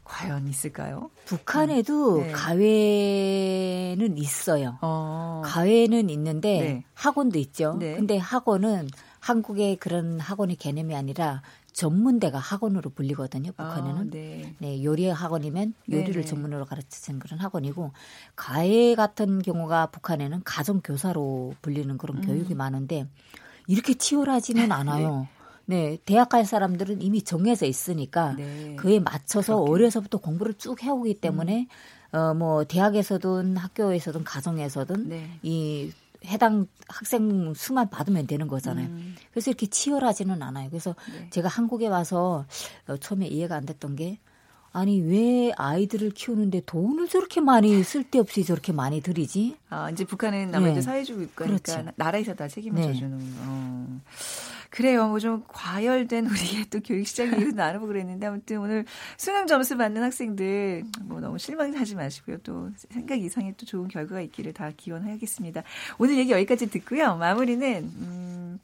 과연 0.05 0.47
있을까요? 0.47 1.11
북한에도 1.25 2.21
네. 2.23 2.31
가외는 2.31 4.17
있어요. 4.17 4.77
어. 4.81 5.41
가외는 5.45 6.09
있는데 6.09 6.59
네. 6.59 6.83
학원도 6.95 7.37
있죠. 7.39 7.75
네. 7.79 7.95
근데 7.95 8.17
학원은 8.17 8.89
한국의 9.19 9.75
그런 9.75 10.19
학원의 10.19 10.55
개념이 10.55 10.95
아니라 10.95 11.41
전문대가 11.79 12.39
학원으로 12.39 12.89
불리거든요. 12.89 13.53
북한에는. 13.53 14.01
아, 14.01 14.03
네. 14.11 14.53
네, 14.57 14.83
요리 14.83 15.07
학원이면 15.07 15.73
요리를 15.89 16.11
네네. 16.13 16.25
전문으로 16.25 16.65
가르치는 16.65 17.21
그런 17.21 17.39
학원이고 17.39 17.93
가해 18.35 18.95
같은 18.95 19.41
경우가 19.41 19.85
북한에는 19.85 20.41
가정 20.43 20.81
교사로 20.81 21.53
불리는 21.61 21.97
그런 21.97 22.17
음. 22.17 22.21
교육이 22.21 22.53
많은데 22.53 23.07
이렇게 23.67 23.93
치열하지는 23.93 24.69
않아요. 24.73 25.29
네, 25.67 25.97
대학 26.03 26.27
갈 26.27 26.43
사람들은 26.45 27.01
이미 27.01 27.21
정해져 27.21 27.65
있으니까 27.65 28.33
네. 28.33 28.75
그에 28.75 28.99
맞춰서 28.99 29.55
그렇게. 29.55 29.71
어려서부터 29.71 30.17
공부를 30.17 30.55
쭉 30.55 30.83
해오기 30.83 31.21
때문에 31.21 31.67
어뭐 32.11 32.65
대학에서든 32.65 33.55
학교에서든 33.55 34.25
가정에서든 34.25 35.07
네. 35.07 35.29
이 35.43 35.93
해당 36.25 36.67
학생 36.87 37.53
수만 37.55 37.89
받으면 37.89 38.27
되는 38.27 38.47
거잖아요. 38.47 38.87
음. 38.87 39.15
그래서 39.31 39.51
이렇게 39.51 39.67
치열하지는 39.67 40.41
않아요. 40.41 40.69
그래서 40.69 40.95
네. 41.13 41.29
제가 41.29 41.47
한국에 41.47 41.87
와서 41.87 42.45
어, 42.87 42.97
처음에 42.97 43.27
이해가 43.27 43.55
안 43.55 43.65
됐던 43.65 43.95
게 43.95 44.19
아니 44.71 45.01
왜 45.01 45.51
아이들을 45.57 46.11
키우는데 46.11 46.61
돈을 46.65 47.07
저렇게 47.07 47.41
많이 47.41 47.83
쓸데없이 47.83 48.43
저렇게 48.43 48.71
많이 48.71 49.01
들이지? 49.01 49.57
아 49.69 49.89
이제 49.89 50.05
북한은 50.05 50.53
아무래도 50.53 50.75
네. 50.75 50.81
사회주의 50.81 51.27
국가니까 51.27 51.57
그렇죠. 51.57 51.91
나라에서 51.95 52.35
다 52.35 52.47
책임을 52.47 52.81
네. 52.81 52.87
져주는. 52.87 53.19
어. 53.39 54.01
그래요. 54.69 55.07
뭐 55.07 55.19
좀 55.19 55.43
과열된 55.47 56.25
우리의 56.29 56.65
또 56.69 56.79
교육 56.79 57.05
시장 57.05 57.33
얘기도 57.33 57.51
나누고 57.51 57.87
그랬는데 57.87 58.27
아무튼 58.27 58.59
오늘 58.59 58.85
수능 59.17 59.47
점수 59.47 59.77
받는 59.77 60.01
학생들 60.03 60.83
뭐 61.03 61.19
너무 61.19 61.37
실망하지 61.37 61.95
마시고요. 61.95 62.37
또 62.43 62.69
생각 62.89 63.19
이상의 63.19 63.55
또 63.57 63.65
좋은 63.65 63.87
결과가 63.87 64.21
있기를 64.21 64.53
다 64.53 64.71
기원하겠습니다. 64.75 65.63
오늘 65.97 66.17
얘기 66.17 66.31
여기까지 66.31 66.69
듣고요. 66.69 67.15
마무리는 67.17 67.83
음. 67.83 68.59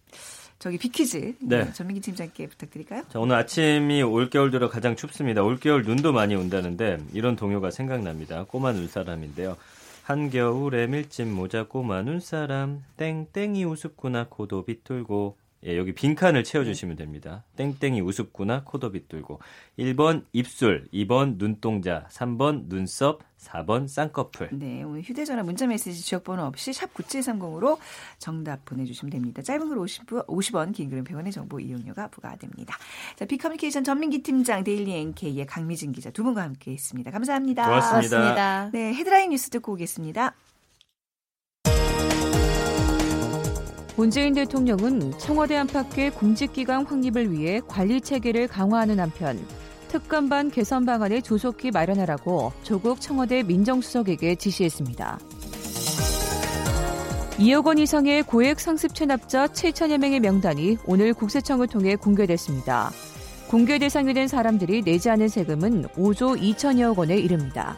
저기 0.57 0.77
비퀴즈 0.77 1.35
네. 1.41 1.71
전민기 1.73 2.01
팀장께 2.01 2.47
부탁드릴까요? 2.47 3.03
자, 3.09 3.19
오늘 3.19 3.35
아침이 3.35 4.01
올겨울 4.01 4.51
들어 4.51 4.69
가장 4.69 4.95
춥습니다. 4.95 5.43
올겨울 5.43 5.83
눈도 5.83 6.13
많이 6.13 6.33
온다는데 6.35 6.97
이런 7.13 7.35
동요가 7.35 7.69
생각납니다. 7.71 8.45
꼬마 8.45 8.71
눈사람인데요. 8.71 9.57
한겨울에 10.03 10.87
밀짚 10.87 11.27
모자 11.27 11.63
꼬마 11.67 12.01
눈사람 12.03 12.83
땡땡이 12.97 13.65
우습구나 13.65 14.27
코도 14.29 14.63
비뚤고 14.63 15.35
예, 15.65 15.77
여기 15.77 15.93
빈칸을 15.93 16.43
채워주시면 16.43 16.95
됩니다. 16.95 17.43
땡땡이 17.55 18.01
우습구나 18.01 18.63
코도 18.63 18.91
비뚤고 18.91 19.39
1번 19.79 20.25
입술, 20.31 20.87
2번 20.93 21.37
눈동자, 21.37 22.07
3번 22.11 22.67
눈썹, 22.67 23.21
4번 23.39 23.87
쌍꺼풀. 23.87 24.49
네, 24.53 24.83
오늘 24.83 25.01
휴대전화 25.01 25.43
문자메시지 25.43 26.01
지역번호 26.01 26.43
없이 26.43 26.71
샵 26.71 26.93
9730으로 26.93 27.79
정답 28.19 28.63
보내주시면 28.65 29.09
됩니다. 29.09 29.41
짧은 29.41 29.69
글 29.69 29.77
50, 29.79 30.05
50원, 30.05 30.73
긴 30.73 30.89
글은 30.89 31.03
100원의 31.03 31.31
정보 31.31 31.59
이용료가 31.59 32.09
부과됩니다. 32.09 32.77
자, 33.15 33.25
비커뮤니케이션 33.25 33.83
전민기 33.83 34.21
팀장, 34.21 34.63
데일리 34.63 34.93
NK의 34.93 35.47
강미진 35.47 35.91
기자 35.91 36.11
두 36.11 36.23
분과 36.23 36.43
함께 36.43 36.73
했습니다. 36.73 37.09
감사합니다. 37.09 37.65
고맙습니다. 37.65 38.17
고맙습니다. 38.17 38.69
네, 38.71 38.93
헤드라인 38.93 39.31
뉴스 39.31 39.49
듣고 39.49 39.73
오겠습니다. 39.73 40.35
문재인 43.97 44.33
대통령은 44.33 45.17
청와대 45.17 45.55
안팎의 45.55 46.11
공직기강 46.11 46.83
확립을 46.83 47.31
위해 47.31 47.61
관리 47.65 48.01
체계를 48.01 48.47
강화하는 48.47 48.99
한편 48.99 49.39
특감반 49.87 50.51
개선 50.51 50.85
방안을 50.85 51.21
조속히 51.21 51.71
마련하라고 51.71 52.51
조국 52.61 52.99
청와대 52.99 53.41
민정수석에게 53.43 54.35
지시했습니다. 54.35 55.19
2억 57.37 57.65
원 57.65 57.77
이상의 57.77 58.23
고액 58.23 58.59
상습 58.59 58.93
체납자 58.93 59.47
7천여 59.47 59.97
명의 59.97 60.19
명단이 60.19 60.77
오늘 60.85 61.13
국세청을 61.13 61.67
통해 61.67 61.95
공개됐습니다. 61.95 62.91
공개 63.47 63.77
대상이 63.79 64.13
된 64.13 64.27
사람들이 64.27 64.81
내지 64.81 65.09
않은 65.09 65.29
세금은 65.29 65.83
5조 65.95 66.37
2천여억 66.41 66.97
원에 66.97 67.15
이릅니다. 67.17 67.77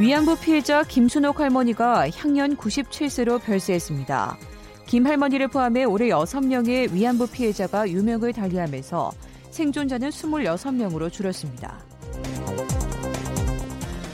위안부 0.00 0.38
피해자 0.40 0.82
김순옥 0.82 1.40
할머니가 1.40 2.08
향년 2.08 2.56
97세로 2.56 3.38
별세했습니다. 3.38 4.38
김 4.86 5.06
할머니를 5.06 5.48
포함해 5.48 5.84
올해 5.84 6.08
6명의 6.08 6.90
위안부 6.90 7.26
피해자가 7.26 7.86
유명을 7.86 8.32
달리하면서 8.32 9.12
생존자는 9.50 10.08
26명으로 10.08 11.12
줄었습니다. 11.12 11.84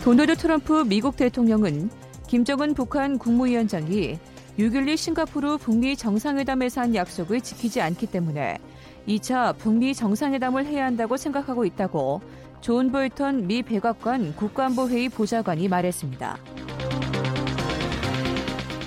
도널드 0.02 0.35
트럼프 0.35 0.85
미국 0.88 1.16
대통령은 1.16 1.88
김정은 2.26 2.75
북한 2.75 3.16
국무위원장이 3.16 4.19
6.12 4.59 4.97
싱가포르 4.97 5.59
북미 5.59 5.95
정상회담에서 5.95 6.80
한 6.80 6.97
약속을 6.97 7.43
지키지 7.43 7.80
않기 7.80 8.08
때문에 8.08 8.58
2차 9.06 9.56
북미 9.56 9.95
정상회담을 9.95 10.67
해야 10.67 10.84
한다고 10.84 11.17
생각하고 11.17 11.65
있다고 11.65 12.23
존 12.60 12.90
볼턴 12.90 13.47
미 13.47 13.62
백악관 13.62 14.34
국가안보회의 14.36 15.08
보좌관이 15.08 15.69
말했습니다. 15.69 16.38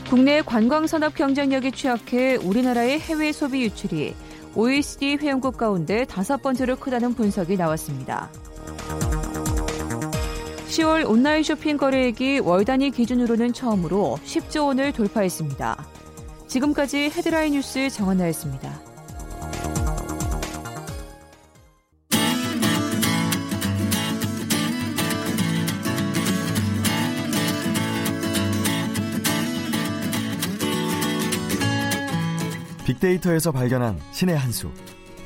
국내 0.09 0.41
관광산업 0.41 1.13
경쟁력이 1.13 1.71
취약해 1.71 2.35
우리나라의 2.35 2.99
해외 2.99 3.31
소비 3.31 3.61
유출이 3.61 4.15
OECD 4.55 5.17
회원국 5.17 5.55
가운데 5.57 6.05
다섯 6.05 6.41
번째로 6.41 6.75
크다는 6.75 7.13
분석이 7.13 7.57
나왔습니다. 7.57 8.29
10월 10.69 11.07
온라인 11.07 11.43
쇼핑 11.43 11.77
거래액이 11.77 12.39
월 12.39 12.65
단위 12.65 12.89
기준으로는 12.89 13.53
처음으로 13.53 14.17
10조 14.25 14.65
원을 14.67 14.93
돌파했습니다. 14.93 15.85
지금까지 16.47 17.11
헤드라인 17.11 17.53
뉴스 17.53 17.89
정한나였습니다. 17.89 18.88
빅데이터에서 32.99 33.51
발견한 33.53 33.97
신의 34.11 34.37
한 34.37 34.51
수. 34.51 34.69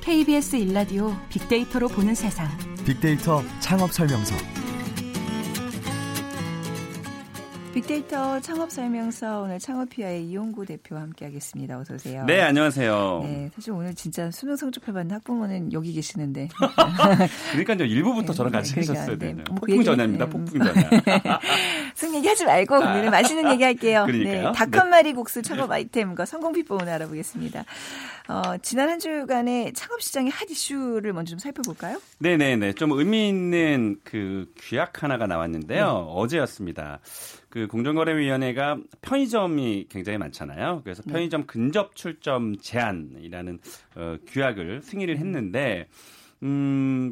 KBS 0.02 0.58
일라디오 0.58 1.12
빅데이터로 1.30 1.88
보는 1.88 2.14
세상. 2.14 2.48
빅데이터 2.86 3.42
창업 3.60 3.92
설명서. 3.92 4.36
빅데이터 7.74 8.40
창업 8.42 8.70
설명서 8.70 9.42
오늘 9.42 9.58
창업피아의 9.58 10.28
이용구 10.28 10.68
대표와 10.68 11.02
함께하겠습니다. 11.02 11.80
어서 11.80 11.96
오세요. 11.96 12.24
네, 12.26 12.42
안녕하세요. 12.42 13.22
네, 13.24 13.50
사실 13.56 13.74
오늘 13.74 13.96
진짜 13.96 14.30
수능 14.30 14.56
성적표받는 14.56 15.16
학부모는 15.16 15.74
여기 15.74 15.92
계시는데 15.94 16.50
그러니까 17.52 17.74
이제 17.74 17.86
일부부터 17.86 18.34
네, 18.34 18.38
저랑 18.38 18.52
같이 18.52 18.76
네, 18.76 18.82
그러니까, 18.82 19.18
되네요. 19.18 19.38
네, 19.38 19.44
뭐 19.50 19.56
폭풍 19.56 19.78
그 19.78 19.84
전야입니다. 19.84 20.30
폭풍 20.30 20.60
전야. 20.60 20.74
승 22.04 22.14
얘기 22.16 22.28
하지 22.28 22.44
말고 22.44 22.76
오늘은 22.76 23.12
맛있는 23.12 23.50
얘기 23.54 23.64
할게요. 23.64 24.04
그러니까요. 24.08 24.52
네, 24.52 24.52
닭한 24.52 24.90
마리 24.90 25.14
국수 25.14 25.42
창업 25.42 25.72
아이템과 25.72 26.26
성공 26.26 26.52
비법 26.52 26.82
오늘 26.82 26.92
알아보겠습니다. 26.92 27.64
어, 28.28 28.58
지난 28.62 28.90
한 28.90 29.00
주간의 29.00 29.72
창업 29.72 30.02
시장의 30.02 30.30
핫 30.30 30.50
이슈를 30.50 31.14
먼저 31.14 31.30
좀 31.30 31.40
살펴볼까요? 31.40 32.02
네네네. 32.20 32.74
좀 32.74 32.92
의미 32.92 33.30
있는 33.30 33.96
그 34.04 34.52
규약 34.58 35.02
하나가 35.02 35.28
나왔는데요. 35.28 35.86
네. 35.86 35.92
어제였습니다. 36.10 37.00
그 37.48 37.68
공정거래위원회가 37.68 38.80
편의점이 39.02 39.88
굉장히 39.88 40.18
많잖아요. 40.18 40.82
그래서 40.84 41.04
네. 41.04 41.14
편의점 41.14 41.46
근접 41.46 41.96
출점 41.96 42.58
제한이라는 42.58 43.60
어, 43.96 44.18
규약을 44.28 44.82
승인을 44.84 45.18
했는데 45.20 45.88
음, 45.90 46.23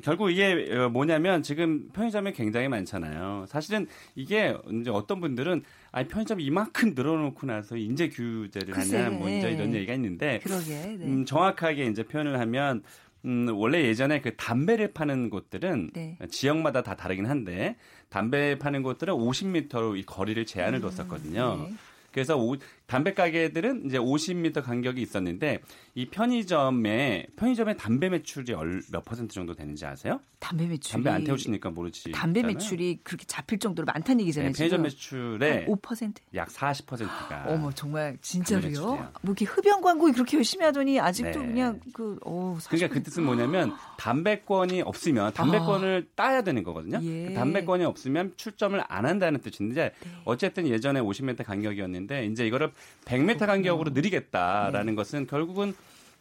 결국 0.04 0.30
이게 0.32 0.68
어, 0.76 0.90
뭐냐면 0.90 1.42
지금 1.42 1.90
편의점이 1.94 2.34
굉장히 2.34 2.68
많잖아요. 2.68 3.46
사실은 3.48 3.88
이게 4.16 4.56
이제 4.82 4.90
어떤 4.90 5.22
분들은 5.22 5.64
아니 5.92 6.08
편의점 6.08 6.40
이만큼 6.40 6.94
늘어놓고 6.96 7.46
나서 7.48 7.78
인재 7.78 8.10
규제를 8.10 8.74
글쎄, 8.74 8.98
하냐 8.98 9.10
뭐 9.18 9.30
이제 9.30 9.48
네. 9.48 9.54
이런 9.54 9.74
얘기가 9.74 9.94
있는데 9.94 10.40
그러게. 10.44 10.70
네. 10.98 11.06
음, 11.06 11.26
정확하게 11.26 11.86
이제 11.86 12.04
표현을 12.04 12.40
하면 12.40 12.84
음, 13.24 13.48
원래 13.54 13.84
예전에 13.84 14.20
그 14.22 14.36
담배를 14.36 14.94
파는 14.94 15.30
곳들은 15.30 15.92
네. 15.94 16.18
지역마다 16.30 16.82
다 16.82 16.96
다르긴 16.96 17.26
한데 17.28 17.76
담배 18.10 18.58
파는 18.58 18.84
곳들은 18.84 19.14
50m로 19.14 19.98
이 19.98 20.04
거리를 20.04 20.46
제한을 20.46 20.80
음, 20.80 20.90
뒀었거든요. 20.90 21.68
네. 21.70 21.74
그래서 22.12 22.38
오- 22.38 22.58
담배 22.92 23.14
가게들은 23.14 23.86
이제 23.86 23.98
50m 23.98 24.62
간격이 24.64 25.02
있었는데 25.02 25.62
이 25.96 26.10
편의점에 26.10 27.28
편의점의 27.38 27.78
담배 27.78 28.10
매출이 28.10 28.52
얼- 28.52 28.82
몇 28.92 29.06
퍼센트 29.06 29.34
정도 29.34 29.54
되는지 29.56 29.86
아세요? 29.86 30.20
담배 30.40 30.68
매출이 30.68 30.92
담배 30.92 31.10
안 31.10 31.24
태우시니까 31.24 31.70
모르지. 31.70 32.12
담배 32.12 32.44
매출이 32.44 33.00
그렇게 33.04 33.24
잡힐 33.26 33.60
정도로 33.60 33.86
많다는 33.86 34.20
얘기잖아요. 34.22 34.52
네, 34.52 34.58
편의점. 34.58 34.82
매출의 34.82 35.68
5%? 35.68 36.16
약 36.36 36.50
40%가 36.50 37.46
어머 37.48 37.72
정말 37.72 38.18
진짜로요? 38.22 38.82
뭐 39.22 39.34
이렇게 39.34 39.46
흡연 39.46 39.80
광고 39.82 40.12
그렇게 40.12 40.36
열심히 40.36 40.66
하더니 40.66 41.00
아직도 41.00 41.40
네. 41.40 41.46
그냥 41.48 41.80
그 41.94 42.20
어, 42.26 42.58
그러니까 42.68 42.94
그 42.94 43.04
뜻은 43.04 43.24
뭐냐면 43.24 43.74
담배권이 44.00 44.82
없으면 44.82 45.32
담배권을 45.34 46.10
따야 46.16 46.42
되는 46.42 46.62
거거든요. 46.64 46.98
아. 46.98 47.02
예. 47.04 47.28
그 47.28 47.34
담배권이 47.36 47.86
없으면 47.86 48.34
출점을 48.36 48.82
안 48.86 49.06
한다는 49.06 49.40
뜻인데 49.40 49.94
네. 50.04 50.10
어쨌든 50.26 50.68
예전에 50.68 51.00
50m 51.00 51.46
간격이었는데 51.46 52.26
이제 52.26 52.46
이거를 52.46 52.72
100m 53.06 53.46
간격으로 53.46 53.92
늘리겠다라는 53.92 54.94
네. 54.94 54.96
것은 54.96 55.28
결국은 55.28 55.74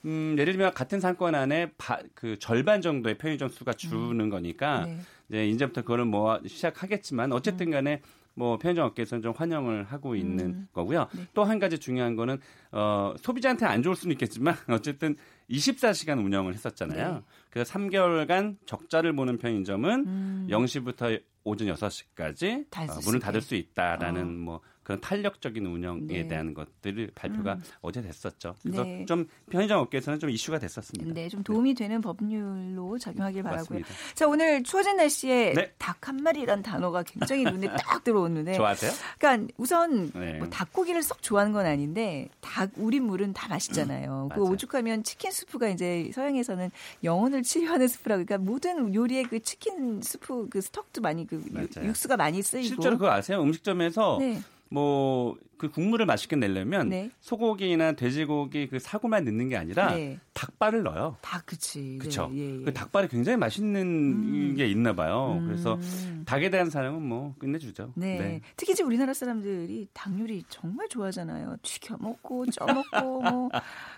음, 0.05 0.35
예를 0.39 0.55
들면 0.55 0.73
같은 0.73 0.99
상권 1.01 1.35
안에 1.35 1.73
바, 1.77 1.99
그 2.15 2.39
절반 2.39 2.81
정도의 2.81 3.19
편의점 3.19 3.51
수가 3.51 3.75
주는 3.75 4.31
거니까 4.31 4.87
네. 4.87 4.99
이제 5.29 5.47
이제부터 5.49 5.83
그거를 5.83 6.07
뭐 6.07 6.41
시작하겠지만 6.47 7.33
어쨌든 7.33 7.71
간에 7.71 8.01
뭐 8.35 8.59
편의점 8.59 8.87
업계에서는 8.87 9.23
좀 9.23 9.35
환영을 9.37 9.85
하고 9.85 10.15
있는 10.17 10.47
음. 10.47 10.69
거고요. 10.73 11.09
네. 11.13 11.27
또한 11.35 11.59
가지 11.59 11.79
중요한 11.79 12.17
거는 12.17 12.39
어 12.73 13.15
소비자한테 13.19 13.67
안 13.67 13.83
좋을 13.83 13.97
수는 13.97 14.13
있겠지만 14.13 14.55
어쨌든 14.71 15.17
24시간 15.51 16.25
운영을 16.25 16.55
했었잖아요. 16.55 17.15
네. 17.15 17.21
그래서 17.51 17.73
3개월간 17.75 18.57
적자를 18.65 19.15
보는 19.15 19.39
편의점은 19.39 20.07
음. 20.07 20.47
0시부터 20.49 21.21
오전 21.45 21.69
6시까지 21.69 22.71
닫을 22.71 22.91
어, 22.91 23.01
수 23.01 23.09
문을. 23.09 23.21
닫을 23.21 23.41
수 23.41 23.55
있다라는 23.55 24.23
어. 24.23 24.25
뭐 24.25 24.61
그런 24.83 25.01
탄력적인 25.01 25.65
운영에 25.67 26.01
네. 26.07 26.27
대한 26.27 26.55
것들을 26.55 27.11
발표가 27.15 27.55
음. 27.55 27.63
어제 27.83 28.01
됐었죠. 28.01 28.55
그래서 28.63 28.83
네. 28.83 29.05
좀 29.07 29.27
편의점 29.51 29.79
업계에서는 29.79 30.19
좀 30.19 30.31
이슈가 30.31 30.59
됐었습니다. 30.59 31.13
네, 31.15 31.29
좀 31.29 31.43
도움이 31.43 31.75
되는 31.75 32.01
법률로 32.01 32.99
작용하길 32.99 33.43
바라고요. 33.43 33.81
맞습니다. 33.81 33.89
자, 34.15 34.27
오늘 34.27 34.63
추워진 34.63 34.97
날씨에 34.97 35.53
네. 35.55 35.73
닭한 35.79 36.17
마리란 36.17 36.63
단어가 36.63 37.03
굉장히 37.03 37.45
눈에 37.45 37.69
딱 37.77 38.03
들어오는데 38.05 38.55
좋아하세요? 38.55 38.91
그러니까 39.19 39.53
우선 39.59 40.11
네. 40.13 40.39
뭐 40.39 40.49
닭고기를 40.49 41.03
썩 41.03 41.23
좋아하는 41.23 41.53
건 41.53 41.67
아닌데 41.67 42.29
닭 42.41 42.71
우린 42.77 43.05
물은 43.05 43.35
다 43.35 43.49
맛있잖아요. 43.49 44.31
그 44.33 44.41
맞아요. 44.41 44.53
오죽하면 44.53 45.05
치킨 45.05 45.31
수프가 45.31 45.69
이제 45.69 46.11
서양에서는 46.15 46.71
영혼을 47.05 47.43
치유하는 47.43 47.87
스프라고 47.87 48.25
그러니까 48.25 48.39
모든 48.39 48.95
요리에 48.95 49.25
그 49.25 49.41
치킨 49.41 50.01
수프 50.03 50.49
그 50.51 50.61
스톡도 50.61 51.01
많이 51.03 51.27
그 51.27 51.37
유- 51.37 51.53
맞아요. 51.53 51.89
육수가 51.89 52.17
많이 52.17 52.43
쓰이고 52.43 52.67
실제로 52.67 52.97
그거 52.97 53.11
아세요? 53.13 53.43
음식점에서 53.43 54.17
네. 54.21 54.41
뭐 54.71 55.37
그 55.61 55.69
국물을 55.69 56.07
맛있게 56.07 56.37
내려면 56.37 56.89
네. 56.89 57.11
소고기나 57.21 57.93
돼지고기 57.93 58.69
그 58.69 58.79
사고만 58.79 59.25
넣는 59.27 59.51
게 59.51 59.59
아니라 59.59 59.95
네. 59.95 60.19
닭발을 60.33 60.83
넣어요. 60.85 61.19
다 61.21 61.43
그치. 61.45 61.99
그렇죠. 62.01 62.31
네, 62.33 62.39
예, 62.41 62.61
예. 62.61 62.65
그 62.65 62.73
닭발이 62.73 63.09
굉장히 63.09 63.37
맛있는 63.37 63.83
음. 63.83 64.55
게 64.57 64.67
있나 64.67 64.95
봐요. 64.95 65.37
음. 65.39 65.47
그래서 65.47 65.79
닭에 66.25 66.49
대한 66.49 66.71
사랑은 66.71 67.03
뭐 67.03 67.35
끝내주죠. 67.39 67.93
네. 67.95 68.41
특히 68.57 68.73
이제 68.73 68.83
우리나라 68.83 69.13
사람들이 69.13 69.89
닭 69.93 70.19
요리 70.19 70.43
정말 70.49 70.89
좋아하잖아요. 70.89 71.57
튀겨 71.61 71.99
먹고 72.01 72.47
쪄 72.47 72.65
먹고 72.65 73.21
뭐. 73.21 73.51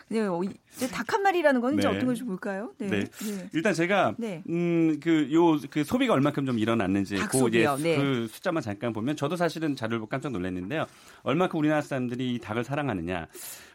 네, 0.08 0.20
어, 0.20 0.40
이제 0.76 0.88
닭 0.88 1.12
한 1.12 1.22
마리라는 1.22 1.60
건 1.60 1.74
이제 1.78 1.86
네. 1.86 1.94
어떤 1.94 2.06
건지 2.06 2.24
볼까요? 2.24 2.72
네. 2.78 2.88
네. 2.88 3.04
네. 3.04 3.48
일단 3.52 3.74
제가 3.74 4.14
네. 4.16 4.42
음그요 4.48 5.58
그 5.70 5.84
소비가 5.84 6.14
얼마큼 6.14 6.46
좀 6.46 6.58
일어났는지 6.58 7.16
닭 7.16 7.30
그. 7.30 7.50
예, 7.52 7.66
네. 7.76 7.96
그 7.96 8.28
숫자만 8.28 8.62
잠깐 8.62 8.94
보면 8.94 9.14
저도 9.16 9.36
사실은 9.36 9.76
자료를 9.76 9.98
보고 9.98 10.08
깜짝 10.08 10.32
놀랐는데요. 10.32 10.86
얼마 11.22 11.48
큼 11.52 11.60
우리나라 11.60 11.82
사람들이 11.82 12.34
이 12.34 12.38
닭을 12.38 12.64
사랑하느냐. 12.64 13.26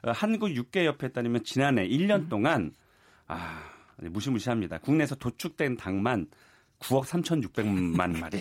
어, 0.03 0.11
한국 0.11 0.53
육계협회에 0.55 1.09
따르면 1.11 1.43
지난해 1.43 1.87
1년 1.87 2.21
음. 2.23 2.29
동안 2.29 2.71
아 3.27 3.61
무시무시합니다. 4.01 4.79
국내에서 4.79 5.15
도축된 5.15 5.77
닭만 5.77 6.27
9억 6.79 7.05
3,600만 7.05 7.95
마리. 8.19 8.37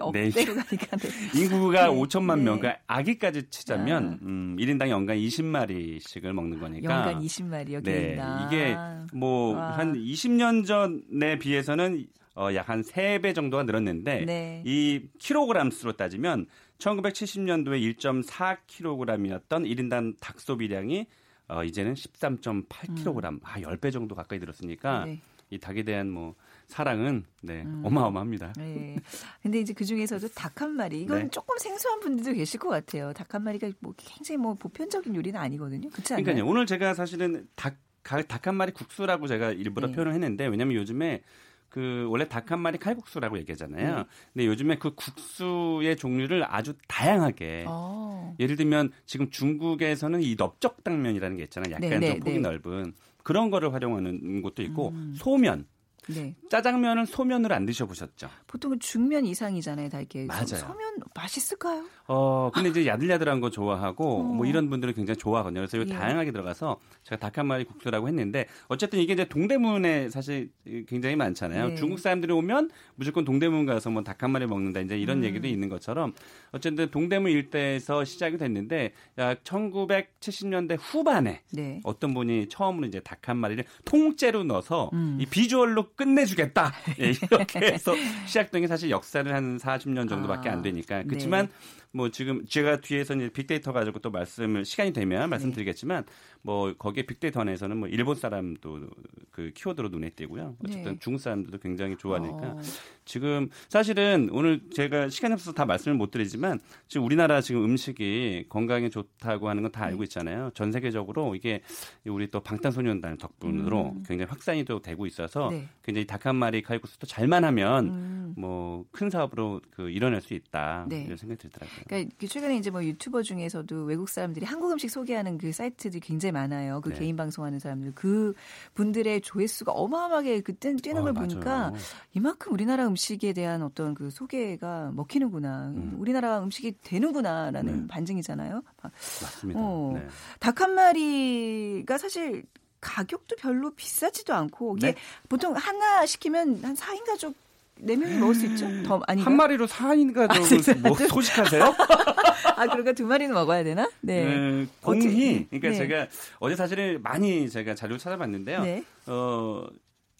어, 0.00 0.12
네. 0.12 0.26
억대로 0.28 0.54
가니까. 0.54 0.96
네. 0.96 1.08
인구가 1.40 1.88
네. 1.88 1.94
5천만 1.94 2.38
네. 2.38 2.44
명, 2.44 2.58
그러니까 2.58 2.82
아기까지 2.86 3.48
치자면 3.50 4.18
아. 4.22 4.24
음, 4.26 4.56
1인당 4.58 4.88
연간 4.90 5.16
20마리씩을 5.16 6.32
먹는 6.32 6.60
거니까. 6.60 6.92
연간 6.92 7.22
20마리요, 7.22 7.82
네, 7.82 7.92
개인당. 7.92 8.46
이게 8.46 8.76
뭐 9.14 9.54
와. 9.56 9.78
한 9.78 9.94
20년 9.94 10.66
전에 10.66 11.38
비해서는 11.38 12.06
어, 12.36 12.48
약 12.54 12.68
한 12.70 12.82
3배 12.82 13.34
정도가 13.34 13.64
늘었는데 13.64 14.24
네. 14.24 14.62
이 14.64 15.08
킬로그램 15.18 15.70
수로 15.70 15.92
따지면 15.92 16.46
1970년도에 16.80 17.96
1.4kg이었던 17.96 19.48
1인당 19.48 20.16
닭 20.20 20.40
소비량이 20.40 21.06
어, 21.48 21.64
이제는 21.64 21.94
13.8kg, 21.94 23.40
아 23.42 23.60
10배 23.60 23.92
정도 23.92 24.14
가까이 24.14 24.38
늘었으니까 24.38 25.04
음. 25.04 25.06
네. 25.06 25.20
이 25.50 25.58
닭에 25.58 25.82
대한 25.82 26.08
뭐 26.08 26.36
사랑은 26.68 27.24
네, 27.42 27.62
음. 27.62 27.82
어마어마합니다. 27.84 28.52
네. 28.56 28.96
근데 29.42 29.58
이제 29.58 29.72
그 29.72 29.84
중에서도 29.84 30.28
닭 30.28 30.62
한 30.62 30.70
마리 30.76 31.02
이건 31.02 31.24
네. 31.24 31.28
조금 31.30 31.58
생소한 31.58 31.98
분들도 32.00 32.34
계실 32.34 32.60
것 32.60 32.68
같아요. 32.68 33.12
닭 33.12 33.34
한 33.34 33.42
마리가 33.42 33.70
뭐 33.80 33.92
굉장히 33.96 34.36
뭐 34.36 34.54
보편적인 34.54 35.14
요리는 35.14 35.38
아니거든요. 35.38 35.88
그렇지 35.90 36.14
않나요? 36.14 36.24
그러니까요. 36.24 36.50
오늘 36.50 36.66
제가 36.66 36.94
사실은 36.94 37.48
닭 37.56 37.76
닭 38.02 38.46
한 38.46 38.54
마리 38.54 38.72
국수라고 38.72 39.26
제가 39.26 39.52
일부러 39.52 39.88
네. 39.88 39.92
표현을 39.94 40.14
했는데 40.14 40.46
왜냐면 40.46 40.74
요즘에 40.76 41.22
그 41.70 42.06
원래 42.10 42.28
닭 42.28 42.50
한 42.50 42.58
마리 42.60 42.78
칼국수라고 42.78 43.38
얘기하잖아요. 43.38 43.96
네. 43.98 44.04
근데 44.34 44.46
요즘에 44.46 44.76
그 44.78 44.94
국수의 44.94 45.96
종류를 45.96 46.44
아주 46.52 46.74
다양하게 46.88 47.64
어. 47.68 48.34
예를 48.40 48.56
들면 48.56 48.90
지금 49.06 49.30
중국에서는 49.30 50.20
이 50.22 50.34
넓적 50.36 50.82
당면이라는 50.82 51.36
게 51.36 51.44
있잖아요. 51.44 51.74
약간 51.74 51.88
네, 51.88 51.98
네, 52.00 52.06
좀 52.08 52.20
폭이 52.20 52.36
네. 52.36 52.40
넓은 52.40 52.92
그런 53.22 53.50
거를 53.50 53.72
활용하는 53.72 54.42
곳도 54.42 54.62
있고 54.64 54.88
음. 54.88 55.14
소면 55.16 55.66
네. 56.14 56.34
짜장면은 56.50 57.04
소면으로 57.06 57.54
안 57.54 57.66
드셔보셨죠? 57.66 58.28
보통은 58.46 58.80
중면 58.80 59.24
이상이잖아요, 59.26 59.88
다 59.88 59.98
이렇게. 60.00 60.24
맞아요. 60.26 60.46
소- 60.46 60.56
소면 60.56 60.94
맛있을까요? 61.14 61.84
어, 62.08 62.50
근데 62.52 62.70
이제 62.70 62.86
야들야들한 62.86 63.40
거 63.40 63.50
좋아하고 63.50 64.20
어. 64.20 64.22
뭐 64.24 64.44
이런 64.46 64.68
분들은 64.68 64.94
굉장히 64.94 65.16
좋아하거든요. 65.18 65.60
그래서 65.66 65.78
예. 65.78 65.84
다양하게 65.94 66.32
들어가서 66.32 66.78
제가 67.04 67.18
닭 67.18 67.38
한 67.38 67.46
마리 67.46 67.64
국수라고 67.64 68.08
했는데 68.08 68.46
어쨌든 68.66 68.98
이게 68.98 69.12
이제 69.12 69.24
동대문에 69.24 70.08
사실 70.10 70.50
굉장히 70.88 71.14
많잖아요. 71.16 71.68
네. 71.68 71.74
중국 71.76 72.00
사람들이 72.00 72.32
오면 72.32 72.70
무조건 72.96 73.24
동대문 73.24 73.66
가서 73.66 73.88
뭐 73.90 74.02
닭 74.02 74.22
한 74.24 74.32
마리 74.32 74.46
먹는다 74.46 74.80
이제 74.80 74.98
이런 74.98 75.18
음. 75.18 75.24
얘기도 75.24 75.46
있는 75.46 75.68
것처럼 75.68 76.12
어쨌든 76.50 76.90
동대문 76.90 77.30
일대에서 77.30 78.04
시작이 78.04 78.36
됐는데 78.36 78.92
약 79.18 79.42
1970년대 79.44 80.76
후반에 80.80 81.42
네. 81.52 81.80
어떤 81.84 82.12
분이 82.14 82.48
처음으로 82.48 82.86
이제 82.86 83.00
닭 83.00 83.20
한 83.28 83.36
마리를 83.36 83.62
통째로 83.84 84.44
넣어서 84.44 84.88
음. 84.94 85.18
이 85.20 85.26
비주얼로 85.26 85.92
끝내주겠다 86.00 86.72
예, 87.00 87.10
이렇게 87.10 87.58
해서 87.60 87.94
시작된 88.26 88.62
게 88.62 88.66
사실 88.66 88.88
역사를 88.90 89.32
한 89.32 89.58
40년 89.58 90.08
정도밖에 90.08 90.48
아, 90.48 90.52
안 90.52 90.62
되니까 90.62 90.98
네. 90.98 91.04
그렇지만 91.06 91.48
뭐 91.92 92.10
지금 92.10 92.44
제가 92.46 92.80
뒤에서 92.80 93.14
이제 93.14 93.30
빅데이터 93.30 93.72
가지고 93.72 93.98
또 93.98 94.10
말씀을 94.10 94.64
시간이 94.64 94.92
되면 94.92 95.28
말씀드리겠지만 95.30 96.04
뭐 96.42 96.72
거기에 96.74 97.04
빅데이터 97.04 97.40
안에서는 97.40 97.76
뭐 97.76 97.88
일본 97.88 98.14
사람도 98.16 98.88
그 99.30 99.50
키워드로 99.54 99.88
눈에 99.88 100.10
띄고요. 100.10 100.56
어쨌든 100.64 100.92
네. 100.92 100.98
중국 101.00 101.18
사람들도 101.20 101.58
굉장히 101.58 101.96
좋아하니까 101.96 102.46
어. 102.48 102.60
지금 103.04 103.48
사실은 103.68 104.28
오늘 104.32 104.60
제가 104.72 105.08
시간이 105.08 105.34
없어서 105.34 105.52
다 105.52 105.64
말씀을 105.64 105.96
못 105.96 106.10
드리지만 106.10 106.60
지금 106.86 107.04
우리나라 107.06 107.40
지금 107.40 107.64
음식이 107.64 108.46
건강에 108.48 108.88
좋다고 108.88 109.48
하는 109.48 109.62
건 109.62 109.70
다 109.70 109.84
알고 109.84 110.02
있잖아요. 110.04 110.50
전 110.54 110.72
세계적으로 110.72 111.34
이게 111.36 111.62
우리 112.04 112.26
또 112.26 112.40
방탄소년단 112.40 113.18
덕분으로 113.18 113.92
음. 113.96 114.02
굉장히 114.06 114.28
확산이 114.28 114.64
또 114.64 114.80
되고 114.82 115.06
있어서 115.06 115.48
네. 115.50 115.68
굉장히 115.82 116.06
닭 116.06 116.20
한 116.26 116.36
마리 116.36 116.60
칼국수도 116.60 117.06
잘만 117.06 117.44
하면 117.44 117.86
음. 117.88 118.34
뭐큰 118.36 119.08
사업으로 119.08 119.62
그 119.70 119.88
일어날 119.88 120.20
수 120.20 120.34
있다 120.34 120.84
네. 120.88 121.04
이런 121.04 121.16
생각이 121.16 121.40
들더라고요. 121.40 121.79
그러니까 121.86 122.14
그 122.18 122.26
최근에 122.26 122.56
이제 122.56 122.70
뭐 122.70 122.84
유튜버 122.84 123.22
중에서도 123.22 123.84
외국 123.84 124.08
사람들이 124.08 124.46
한국 124.46 124.70
음식 124.72 124.90
소개하는 124.90 125.38
그 125.38 125.52
사이트들이 125.52 126.00
굉장히 126.00 126.32
많아요. 126.32 126.80
그 126.80 126.90
네. 126.90 126.98
개인 126.98 127.16
방송하는 127.16 127.58
사람들 127.58 127.92
그 127.94 128.34
분들의 128.74 129.20
조회수가 129.22 129.72
어마어마하게 129.72 130.40
그때 130.40 130.74
뛰는 130.74 131.02
어, 131.02 131.04
걸 131.04 131.12
맞아요. 131.12 131.28
보니까 131.28 131.72
이만큼 132.14 132.52
우리나라 132.52 132.86
음식에 132.86 133.32
대한 133.32 133.62
어떤 133.62 133.94
그 133.94 134.10
소개가 134.10 134.92
먹히는구나. 134.94 135.68
음. 135.68 135.96
우리나라 135.98 136.42
음식이 136.42 136.76
되는구나라는 136.82 137.80
네. 137.82 137.86
반증이잖아요. 137.88 138.62
맞습니다. 138.82 139.60
어. 139.60 139.92
네. 139.94 140.08
닭한 140.38 140.74
마리가 140.74 141.98
사실 141.98 142.44
가격도 142.80 143.36
별로 143.36 143.70
비싸지도 143.74 144.34
않고 144.34 144.76
이게 144.78 144.92
네. 144.92 144.96
보통 145.28 145.54
하나 145.54 146.06
시키면 146.06 146.64
한 146.64 146.74
4인 146.74 147.04
가족 147.04 147.34
4명이 147.82 148.18
먹을 148.18 148.34
수 148.34 148.46
있죠? 148.46 148.66
더 148.84 149.00
아니 149.06 149.22
한 149.22 149.36
마리로 149.36 149.66
4인 149.66 150.14
가족을 150.14 150.74
뭐 150.82 150.94
소식하세요? 150.96 151.64
아, 152.56 152.66
그러니까 152.66 152.92
두 152.92 153.06
마리는 153.06 153.32
먹어야 153.32 153.64
되나? 153.64 153.88
네. 154.00 154.24
네, 154.24 154.66
어떻게- 154.82 155.08
공이 155.08 155.46
그러니까 155.48 155.68
네. 155.70 155.74
제가 155.74 156.06
어제 156.40 156.56
사실은 156.56 157.02
많이 157.02 157.48
제가 157.48 157.74
자료를 157.74 157.98
찾아봤는데요. 157.98 158.62
네. 158.62 158.84
어, 159.06 159.66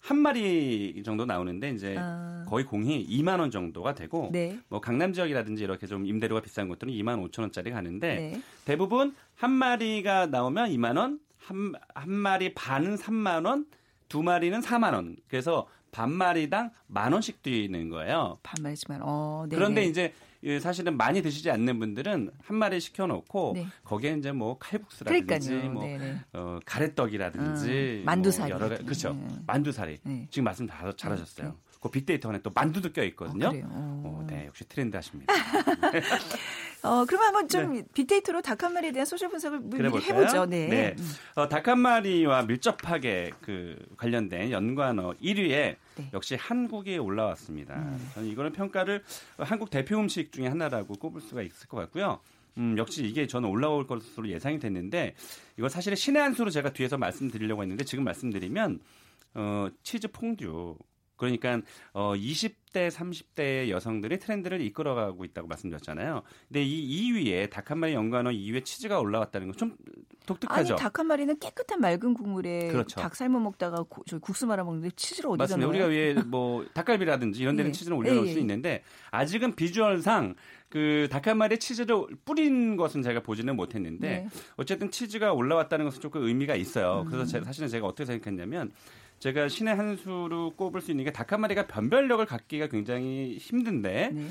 한 0.00 0.16
마리 0.18 1.02
정도 1.04 1.26
나오는데 1.26 1.70
이제 1.70 1.94
아. 1.98 2.44
거의 2.48 2.64
공이 2.64 3.06
2만 3.06 3.38
원 3.40 3.50
정도가 3.50 3.94
되고 3.94 4.30
네. 4.32 4.58
뭐 4.68 4.80
강남 4.80 5.12
지역이라든지 5.12 5.62
이렇게 5.62 5.86
좀 5.86 6.06
임대료가 6.06 6.40
비싼 6.40 6.68
것들은 6.68 6.92
2만 6.94 7.22
5천 7.30 7.40
원짜리 7.40 7.70
가는데 7.70 8.14
네. 8.14 8.42
대부분 8.64 9.14
한 9.36 9.50
마리가 9.50 10.26
나오면 10.26 10.70
2만 10.70 10.96
원, 10.96 11.20
한, 11.38 11.72
한 11.94 12.10
마리 12.10 12.54
반은 12.54 12.96
3만 12.96 13.44
원, 13.46 13.66
두 14.08 14.22
마리는 14.22 14.60
4만 14.60 14.94
원. 14.94 15.16
그래서 15.28 15.68
반 15.90 16.10
마리당 16.10 16.70
만 16.86 17.12
원씩 17.12 17.42
뛰는 17.42 17.88
거예요. 17.88 18.38
반 18.42 18.57
마리지만 18.57 19.00
어, 19.02 19.46
네. 19.48 19.56
그런데 19.56 19.84
이제 19.84 20.12
예, 20.42 20.58
사실은 20.58 20.96
많이 20.96 21.20
드시지 21.20 21.50
않는 21.50 21.78
분들은 21.78 22.30
한 22.42 22.56
마리 22.56 22.80
시켜놓고 22.80 23.52
네. 23.56 23.66
거기에 23.84 24.14
이제 24.14 24.32
뭐 24.32 24.56
칼국수라든지 24.58 25.48
그러니까요. 25.48 25.70
뭐 25.72 25.84
네네. 25.84 26.20
어, 26.32 26.58
가래떡이라든지 26.64 28.00
음, 28.00 28.02
만두사리. 28.06 28.50
뭐 28.52 28.58
여러 28.60 28.68
가지 28.70 28.84
그렇죠. 28.84 29.12
네. 29.12 29.28
만두사리. 29.46 29.98
네. 30.02 30.26
지금 30.30 30.44
말씀 30.44 30.66
다 30.66 30.90
잘하셨어요. 30.96 31.54
그 31.80 31.90
빅데이터 31.90 32.28
안에 32.28 32.40
또 32.42 32.50
만두도 32.54 32.92
껴 32.92 33.02
있거든요. 33.04 33.48
어, 33.48 33.50
그래요. 33.50 33.66
어. 33.70 34.02
어, 34.04 34.26
네, 34.28 34.46
역시 34.46 34.64
트렌드 34.68 34.96
하십니다. 34.96 35.32
어, 36.82 37.04
그러면 37.06 37.26
한번 37.28 37.48
좀 37.48 37.82
빅데이터로 37.94 38.42
닭 38.42 38.60
한 38.62 38.74
마리에 38.74 38.92
대한 38.92 39.06
소셜 39.06 39.30
분석을 39.30 39.60
미리 39.60 39.88
네. 39.90 39.98
해보죠. 40.00 40.44
네. 40.46 40.94
음. 40.98 41.12
어, 41.36 41.48
닭 41.48 41.68
한 41.68 41.78
마리와 41.78 42.42
밀접하게 42.42 43.30
그 43.40 43.76
관련된 43.96 44.50
연관어 44.50 45.14
1위에 45.22 45.76
네. 45.96 46.10
역시 46.12 46.34
한국이 46.34 46.98
올라왔습니다. 46.98 47.74
음. 47.76 48.10
저는 48.14 48.28
이거는 48.28 48.52
평가를 48.52 49.02
한국 49.38 49.70
대표 49.70 49.98
음식 49.98 50.32
중에 50.32 50.48
하나라고 50.48 50.94
꼽을 50.94 51.20
수가 51.22 51.42
있을 51.42 51.68
것 51.68 51.78
같고요. 51.78 52.20
음, 52.58 52.76
역시 52.76 53.04
이게 53.04 53.26
저는 53.26 53.48
올라올 53.48 53.86
것으로 53.86 54.28
예상이 54.28 54.58
됐는데 54.58 55.14
이거 55.58 55.68
사실은 55.68 55.96
신의 55.96 56.20
한 56.20 56.34
수로 56.34 56.50
제가 56.50 56.72
뒤에서 56.72 56.98
말씀드리려고 56.98 57.62
했는데 57.62 57.84
지금 57.84 58.04
말씀드리면 58.04 58.80
어, 59.34 59.68
치즈 59.82 60.08
퐁듀 60.08 60.76
그러니까 61.20 61.60
어20 61.92 62.54
20대, 62.70 62.88
30대의 62.88 63.68
여성들이 63.68 64.18
트렌드를 64.20 64.60
이끌어가고 64.60 65.24
있다고 65.24 65.48
말씀드렸잖아요. 65.48 66.22
근데 66.48 66.62
이 66.64 67.12
2위에 67.12 67.50
닭 67.50 67.70
한 67.70 67.78
마리 67.78 67.94
연관어 67.94 68.30
2위에 68.30 68.64
치즈가 68.64 69.00
올라왔다는 69.00 69.48
건 69.48 69.56
좀 69.56 69.76
독특하죠. 70.26 70.74
아니 70.74 70.80
닭 70.82 70.98
한 71.00 71.06
마리는 71.08 71.36
깨끗한 71.40 71.80
맑은 71.80 72.14
국물에 72.14 72.68
그렇죠. 72.68 73.00
닭 73.00 73.16
삶아 73.16 73.40
먹다가 73.40 73.82
고, 73.88 74.02
저 74.06 74.18
국수 74.20 74.46
말아 74.46 74.62
먹는데 74.62 74.90
치즈를 74.94 75.30
어디다 75.30 75.42
맞습니다. 75.44 75.66
넣어요? 75.72 75.86
우리가 75.86 76.22
왜뭐 76.30 76.66
닭갈비라든지 76.72 77.42
이런 77.42 77.56
데는 77.56 77.70
예. 77.70 77.72
치즈를 77.72 77.96
올려놓을 77.96 78.26
예, 78.28 78.30
수 78.32 78.36
예. 78.36 78.40
있는데 78.40 78.82
아직은 79.10 79.56
비주얼상 79.56 80.36
그 80.68 81.08
닭 81.10 81.26
한 81.26 81.36
마리에 81.38 81.58
치즈를 81.58 82.06
뿌린 82.24 82.76
것은 82.76 83.02
제가 83.02 83.20
보지는 83.20 83.56
못했는데 83.56 84.08
네. 84.08 84.28
어쨌든 84.56 84.92
치즈가 84.92 85.32
올라왔다는 85.32 85.84
것은 85.86 86.00
조금 86.00 86.22
의미가 86.22 86.54
있어요. 86.54 87.02
음. 87.04 87.10
그래서 87.10 87.24
제- 87.24 87.42
사실은 87.44 87.66
제가 87.68 87.86
어떻게 87.88 88.04
생각했냐면 88.04 88.70
제가 89.20 89.48
신의 89.48 89.74
한 89.76 89.96
수로 89.96 90.50
꼽을 90.56 90.80
수 90.80 90.90
있는 90.90 91.04
게 91.04 91.12
닭 91.12 91.30
한 91.32 91.40
마리가 91.42 91.66
변별력을 91.66 92.24
갖기가 92.26 92.66
굉장히 92.68 93.36
힘든데 93.38 94.10
네. 94.12 94.26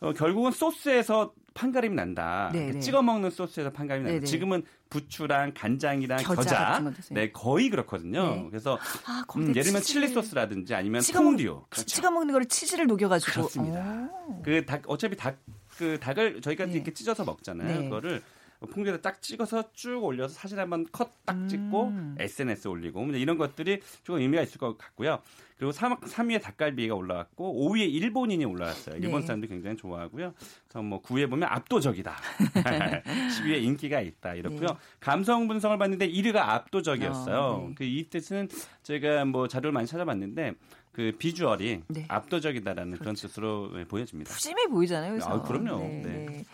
어, 0.00 0.12
결국은 0.12 0.52
소스에서 0.52 1.32
판가름이 1.54 1.94
난다. 1.96 2.50
네, 2.52 2.66
그 2.66 2.72
네. 2.74 2.80
찍어 2.80 3.00
먹는 3.02 3.30
소스에서 3.30 3.70
판가름이 3.72 4.04
난다. 4.04 4.14
네, 4.16 4.20
네. 4.20 4.26
지금은 4.26 4.62
부추랑 4.90 5.52
간장이랑 5.54 6.18
겨자 6.18 6.42
겨자. 6.80 6.92
네 7.10 7.32
거의 7.32 7.70
그렇거든요. 7.70 8.34
네. 8.34 8.46
그래서 8.50 8.78
아, 9.06 9.24
음, 9.36 9.48
예를 9.50 9.62
들면 9.64 9.82
칠리 9.82 10.08
소스라든지 10.08 10.74
아니면 10.74 11.00
찍어 11.00 11.20
먹- 11.22 11.30
퐁듀. 11.30 11.62
치- 11.74 11.86
찍어 11.86 12.10
먹는 12.10 12.32
거를 12.32 12.46
치즈를 12.46 12.86
녹여가지고 12.86 13.32
그렇습니다. 13.32 14.08
오. 14.28 14.42
그닭 14.42 14.82
어차피 14.86 15.16
닭 15.16 15.36
그 15.78 15.98
닭을 15.98 16.40
저희가 16.40 16.66
네. 16.66 16.74
이렇게 16.74 16.92
찢어서 16.92 17.24
먹잖아요. 17.24 17.66
네. 17.80 17.84
그거를 17.84 18.22
퐁듀에다 18.66 19.00
딱 19.00 19.22
찍어서 19.22 19.72
쭉 19.72 20.02
올려서 20.04 20.34
사진 20.34 20.58
한번 20.58 20.86
컷 20.92 21.12
딱 21.24 21.48
찍고 21.48 21.84
음. 21.88 22.16
SNS 22.18 22.68
올리고 22.68 23.02
뭐 23.02 23.16
이런 23.16 23.38
것들이 23.38 23.80
조금 24.02 24.20
의미가 24.20 24.42
있을 24.42 24.58
것 24.58 24.76
같고요. 24.76 25.20
그리고 25.56 25.72
3, 25.72 25.96
3위에 26.00 26.42
닭갈비가 26.42 26.94
올라왔고 26.94 27.70
5위에 27.70 27.90
일본인이 27.90 28.44
올라왔어요. 28.44 28.96
일본 28.96 29.20
네. 29.20 29.26
사람들이 29.26 29.50
굉장히 29.50 29.76
좋아하고요. 29.76 30.34
그래서 30.68 30.82
뭐 30.82 31.00
9위에 31.00 31.30
보면 31.30 31.48
압도적이다. 31.48 32.14
10위에 32.54 33.62
인기가 33.62 34.00
있다. 34.00 34.34
이렇고요. 34.34 34.66
네. 34.66 34.74
감성 35.00 35.46
분석을 35.48 35.78
봤는데 35.78 36.08
1위가 36.10 36.36
압도적이었어요. 36.36 37.38
어, 37.38 37.66
네. 37.68 37.74
그이 37.76 38.08
뜻은 38.10 38.48
제가 38.82 39.24
뭐 39.24 39.48
자료를 39.48 39.72
많이 39.72 39.86
찾아봤는데 39.86 40.54
그 40.92 41.12
비주얼이 41.18 41.82
네. 41.88 42.04
압도적이다라는 42.08 42.98
그런 42.98 43.14
뜻으로 43.14 43.70
네, 43.74 43.84
보여집니다. 43.84 44.32
푸짐해 44.34 44.66
보이잖아요. 44.68 45.12
그래서. 45.12 45.30
아, 45.30 45.42
그럼요. 45.42 45.78
네. 45.78 46.44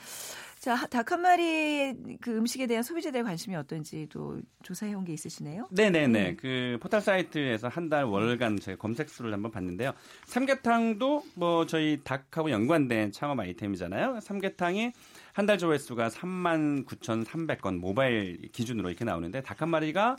자, 0.60 0.86
닭 0.88 1.10
한 1.10 1.22
마리 1.22 1.94
그 2.20 2.36
음식에 2.36 2.66
대한 2.66 2.82
소비자들의 2.82 3.24
관심이 3.24 3.56
어떤지 3.56 4.06
또 4.10 4.38
조사해 4.62 4.92
온 4.92 5.04
게 5.06 5.14
있으시네요. 5.14 5.66
네네네. 5.70 6.36
그 6.36 6.76
포털 6.82 7.00
사이트에서 7.00 7.68
한 7.68 7.88
달 7.88 8.04
월간 8.04 8.60
제가 8.60 8.76
검색 8.76 9.08
수를 9.08 9.32
한번 9.32 9.50
봤는데요. 9.52 9.92
삼계탕도 10.26 11.24
뭐 11.34 11.64
저희 11.64 11.98
닭하고 12.04 12.50
연관된 12.50 13.10
창업 13.10 13.40
아이템이잖아요. 13.40 14.20
삼계탕이 14.20 14.92
한 15.32 15.46
달 15.46 15.56
조회수가 15.56 16.10
39,300건 16.10 17.78
모바일 17.78 18.42
기준으로 18.52 18.90
이렇게 18.90 19.06
나오는데 19.06 19.40
닭 19.42 19.62
한 19.62 19.70
마리가 19.70 20.16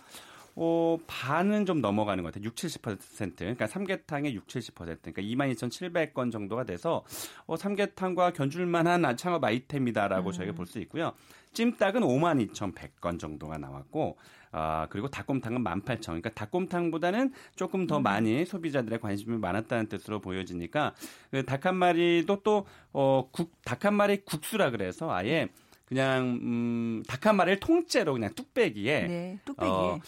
어, 0.56 0.98
반은 1.08 1.66
좀 1.66 1.82
넘어가는 1.82 2.24
것 2.24 2.34
같아요. 2.34 2.46
6, 2.46 2.56
70%. 2.56 3.36
그러니까 3.38 3.68
삼계탕의 3.68 4.34
6, 4.36 4.48
70%. 4.48 4.76
그러니까 4.76 5.22
22,700건 5.22 6.32
정도가 6.32 6.64
돼서 6.66 7.04
어, 7.46 7.56
삼계탕과 7.56 8.34
견줄만한 8.34 9.16
창업 9.18 9.44
아이템이다라고 9.44 10.32
저희가 10.32 10.54
볼 10.54 10.66
수 10.68 10.80
있고요. 10.80 11.14
찜닭은 11.54 12.02
52,100건 12.02 13.20
정도가 13.20 13.58
나왔고 13.58 14.18
아, 14.54 14.88
그리고 14.90 15.08
닭곰탕은 15.10 15.64
18,000. 15.64 16.00
그러니까 16.02 16.30
닭곰탕보다는 16.32 17.32
조금 17.56 17.88
더 17.88 18.00
많이 18.02 18.46
소비자들의 18.46 19.00
관심이 19.00 19.38
많았다는 19.38 19.88
뜻으로 19.88 20.20
보여지니까 20.20 20.94
그닭한 21.32 21.76
마리도 21.76 22.44
또 22.44 22.66
어, 22.94 23.30
국, 23.32 23.52
닭 23.64 23.86
한 23.86 23.94
마리 23.96 24.24
국수라 24.26 24.72
그래서 24.72 25.12
아예 25.12 25.48
그냥 25.86 26.40
음, 26.42 27.04
닭 27.08 27.26
한 27.26 27.36
마리를 27.38 27.60
통째로 27.62 28.14
그냥 28.14 28.34
뚝배기에 28.36 29.08
네, 29.08 29.40
뚝배기. 29.46 29.70
어, 29.72 30.00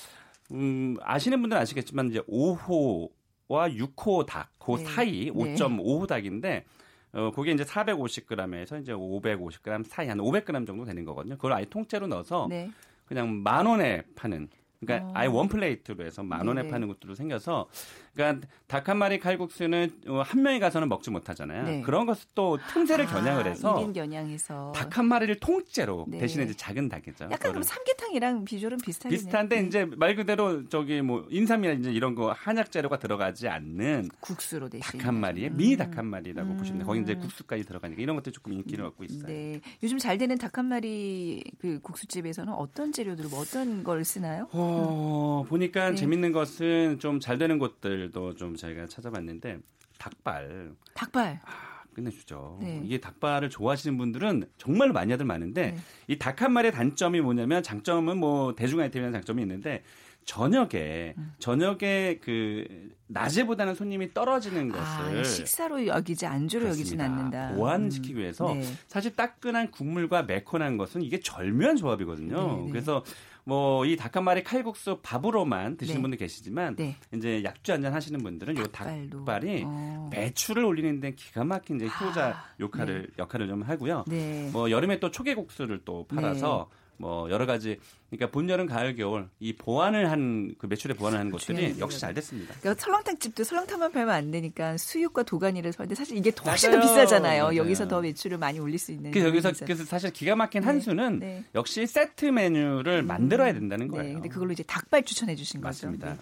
음, 0.52 0.98
아시는 1.02 1.42
분들은 1.42 1.62
아시겠지만 1.62 2.10
이제 2.10 2.20
5호와 2.22 3.10
6호 3.50 4.26
닭, 4.26 4.52
그 4.60 4.76
네. 4.78 4.84
사이 4.86 5.26
네. 5.26 5.32
5.5호 5.32 6.08
닭인데 6.08 6.66
어, 7.14 7.32
그게 7.32 7.52
이제 7.52 7.64
450g에서 7.64 8.82
이제 8.82 8.92
550g 8.92 9.86
사이 9.86 10.08
한 10.08 10.18
500g 10.18 10.66
정도 10.66 10.84
되는 10.84 11.06
거거든요. 11.06 11.36
그걸 11.36 11.54
아예 11.54 11.66
통째로 11.66 12.08
넣어서 12.08 12.48
네. 12.50 12.70
그냥 13.06 13.44
만 13.44 13.66
원에 13.66 14.04
파는 14.16 14.50
그러니까 14.80 15.08
어. 15.08 15.12
아예 15.16 15.28
one 15.28 15.48
plate로 15.48 16.04
해서 16.06 16.24
만 16.24 16.48
원에 16.48 16.62
네네. 16.62 16.72
파는 16.72 16.88
것들로 16.88 17.16
생겨서 17.16 17.70
그러니까 18.14 18.48
닭 18.68 18.90
한 18.90 18.98
마리 18.98 19.20
칼국수는 19.20 19.92
어, 20.08 20.22
한 20.26 20.42
명이 20.42 20.60
가서는 20.60 20.90
먹지 20.90 21.10
못하잖아요. 21.12 21.64
네. 21.64 21.82
그런 21.82 22.06
것을 22.06 22.28
또 22.36 22.58
틈새를 22.74 23.06
겨냥을 23.06 23.46
아, 23.46 23.50
해서 23.50 23.76
1인 23.76 23.94
겨냥해서 23.94 24.72
닭 24.76 24.98
한 24.98 25.06
마리를 25.08 25.40
통째로 25.40 26.06
네. 26.08 26.20
대신에 26.20 26.44
이제 26.46 26.54
작은 26.54 26.90
닭이죠. 26.90 27.26
약간. 27.26 27.40
그럼 27.52 27.64
삼계탕이랑 27.64 28.46
비주얼은 28.46 28.78
비슷하겠네요. 28.80 29.18
비슷한데 29.18 29.62
네. 29.62 29.68
이제 29.68 29.86
말 29.86 30.16
그대로 30.16 30.68
저기 30.70 31.02
뭐 31.02 31.26
인삼이나 31.30 31.74
이제 31.74 31.92
이런 31.92 32.14
거 32.16 32.32
한약 32.32 32.72
재료가 32.72 33.00
들어가지 33.00 33.48
않는 33.48 34.10
국수로 34.20 34.70
대신 34.70 35.00
닭 35.00 35.08
한 35.08 35.16
마리에 35.20 35.48
음. 35.50 35.58
미니 35.58 35.76
닭한 35.78 36.06
마리라고 36.06 36.52
음. 36.52 36.58
보시면 36.58 36.80
돼요. 36.80 36.88
거기 36.88 37.02
이제 37.02 37.16
국수까지 37.16 37.64
들어가니까 37.66 38.02
이런 38.02 38.16
것도 38.16 38.32
조금 38.32 38.54
인기를 38.54 38.86
얻고 38.86 39.04
있어요. 39.06 39.26
네. 39.28 39.60
요즘 39.82 39.98
잘 39.98 40.18
되는 40.18 40.38
닭 40.38 40.58
한 40.58 40.66
마리 40.66 41.44
그 41.60 41.80
국수집에서는 41.82 42.54
어떤 42.54 42.92
재료들 42.92 43.26
뭐 43.30 43.40
어떤 43.40 43.84
걸 43.84 44.04
쓰나요? 44.06 44.48
어, 44.52 45.44
보니까 45.48 45.90
네. 45.92 45.96
재밌는 45.96 46.32
것은 46.32 47.00
좀 47.00 47.20
잘 47.20 47.38
되는 47.38 47.58
곳들 47.58 48.03
도 48.12 48.34
좀 48.34 48.56
저희가 48.56 48.88
찾아봤는데 48.88 49.60
닭발 50.00 50.72
닭발. 50.94 51.40
아, 51.46 51.84
끝내주죠. 51.94 52.58
네. 52.62 52.82
이게 52.84 53.00
닭발을 53.00 53.50
좋아하시는 53.50 53.98
분들은 53.98 54.46
정말 54.58 54.92
많이들 54.92 55.26
많은데 55.26 55.72
네. 55.72 55.78
이닭 56.08 56.42
한 56.42 56.52
마리의 56.54 56.72
단점이 56.72 57.22
뭐냐면 57.22 57.62
장점은 57.64 58.18
뭐 58.18 58.56
대중 58.56 58.80
아이템이라는 58.80 59.14
장점이 59.20 59.42
있는데 59.44 59.84
저녁에 60.26 61.14
음. 61.18 61.34
저녁에 61.38 62.18
그 62.24 62.66
낮에보다는 63.08 63.76
손님이 63.76 64.14
떨어지는 64.14 64.70
것을 64.70 65.20
아, 65.20 65.24
식사로 65.24 65.86
여기지 65.86 66.26
안주로 66.26 66.70
여기진. 66.70 67.00
않는다. 67.02 67.54
보완시키기 67.56 68.18
위해서 68.18 68.54
네. 68.54 68.64
사실 68.88 69.16
따끈한 69.16 69.70
국물과 69.72 70.24
매콤한 70.24 70.78
것은 70.78 71.02
이게 71.02 71.20
절묘한 71.20 71.76
조합이거든요. 71.76 72.36
네, 72.58 72.64
네. 72.64 72.72
그래서 72.72 73.04
뭐 73.46 73.86
이 73.86 73.98
닭 73.98 74.16
한 74.16 74.24
마리 74.24 74.44
칼국수 74.44 75.00
밥으로만 75.04 75.76
드시는 75.78 75.98
네. 75.98 76.02
분들 76.02 76.18
계시지만 76.20 76.76
네. 76.76 76.96
이제 77.14 77.44
약주 77.44 77.72
한 77.74 77.82
잔 77.82 77.94
하시는 77.94 78.18
분들은 78.22 78.58
요. 78.58 78.64
닭발이 78.68 79.64
어. 79.66 80.10
매출을 80.12 80.64
올리는 80.64 81.00
데 81.02 81.14
기가 81.14 81.44
막힌 81.44 81.76
이제 81.78 81.88
효자 81.88 82.28
아, 82.30 82.46
역할을 82.60 83.10
역할을 83.20 83.48
좀 83.48 83.62
하고요. 83.64 84.06
네. 84.08 84.50
뭐 84.54 84.72
여름에 84.72 85.00
또 85.00 85.12
초계국수를 85.12 85.82
또 85.84 86.06
팔아서 86.08 86.70
뭐 86.98 87.30
여러 87.30 87.46
가지 87.46 87.80
그러니까 88.10 88.30
본 88.32 88.50
여름 88.50 88.68
가을 88.68 88.96
겨울 88.96 89.28
이 89.40 89.54
보완을 89.54 90.12
한 90.12 90.54
그 90.58 90.66
매출에 90.68 90.94
보완을 90.94 91.20
하는 91.20 91.32
것들이 91.32 91.58
중요해요. 91.58 91.80
역시 91.80 92.00
잘 92.00 92.14
됐습니다. 92.14 92.54
그러니까 92.60 92.82
설렁탕 92.82 93.20
집도 93.20 93.44
설렁탕만 93.44 93.92
팔면 93.92 94.14
안 94.14 94.32
되니까 94.32 94.78
수육과 94.78 95.24
도가니를 95.24 95.74
설는데 95.74 95.96
사실 95.96 96.18
이게 96.18 96.32
더 96.34 96.50
훨씬. 96.50 96.72
더 96.72 96.80
비싸잖아요. 96.80 97.44
맞아요. 97.44 97.58
여기서 97.58 97.88
더 97.88 98.02
매출을 98.02 98.38
많이 98.38 98.60
올릴 98.60 98.80
수 98.80 98.92
있는. 98.92 99.12
그래서 99.12 99.28
여기서 99.28 99.50
부분이잖아요. 99.50 99.68
그래서 99.68 99.84
사실 99.86 100.12
기가 100.12 100.36
막힌 100.36 100.62
네. 100.62 100.68
한 100.68 100.80
수는 100.80 101.20
네. 101.20 101.44
역시 101.56 101.86
세트 101.86 102.26
메뉴를 102.26 103.04
만들어야 103.04 103.54
된다는 103.54 103.88
거예요. 103.88 104.08
네, 104.08 104.14
근데 104.14 104.30
그걸로 104.30 104.52
이제 104.52 104.64
닭발 104.64 105.04
추천해 105.04 105.36
주신 105.36 105.62
거죠. 105.62 105.88
맞습니다. 105.88 106.14
네. 106.14 106.20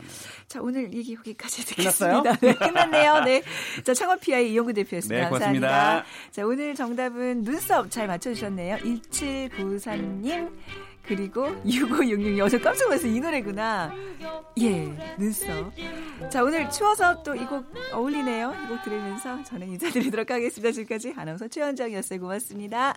자, 0.47 0.61
오늘 0.61 0.93
얘기 0.93 1.13
여기까지? 1.13 1.65
듣겠습니다. 1.65 2.37
네, 2.37 2.53
끝났네요. 2.55 3.23
네. 3.25 3.43
자, 3.83 3.93
창업 3.93 4.19
PI 4.21 4.51
이용구 4.51 4.73
대표였습니다. 4.73 5.23
네, 5.25 5.29
감사합니다. 5.29 5.67
고맙습니다. 5.67 6.31
자, 6.31 6.45
오늘 6.45 6.75
정답은 6.75 7.43
눈썹 7.43 7.91
잘 7.91 8.07
맞춰주셨네요. 8.07 8.77
1793님. 8.77 10.51
그리고 11.03 11.47
6566 11.65 12.37
여기서 12.37 12.59
깜짝 12.61 12.85
놀랐어요. 12.85 13.11
이 13.11 13.19
노래구나. 13.19 13.93
예, 14.61 15.15
눈썹. 15.17 15.71
자, 16.29 16.43
오늘 16.43 16.69
추워서 16.69 17.21
또 17.23 17.35
이 17.35 17.45
곡 17.45 17.65
어울리네요. 17.93 18.53
이 18.65 18.67
곡 18.69 18.83
들으면서 18.83 19.43
저는 19.43 19.67
인사드리도록 19.69 20.29
하겠습니다. 20.29 20.71
지금까지 20.71 21.13
아나운서 21.17 21.47
최현정이었어요. 21.47 22.19
고맙습니다. 22.19 22.95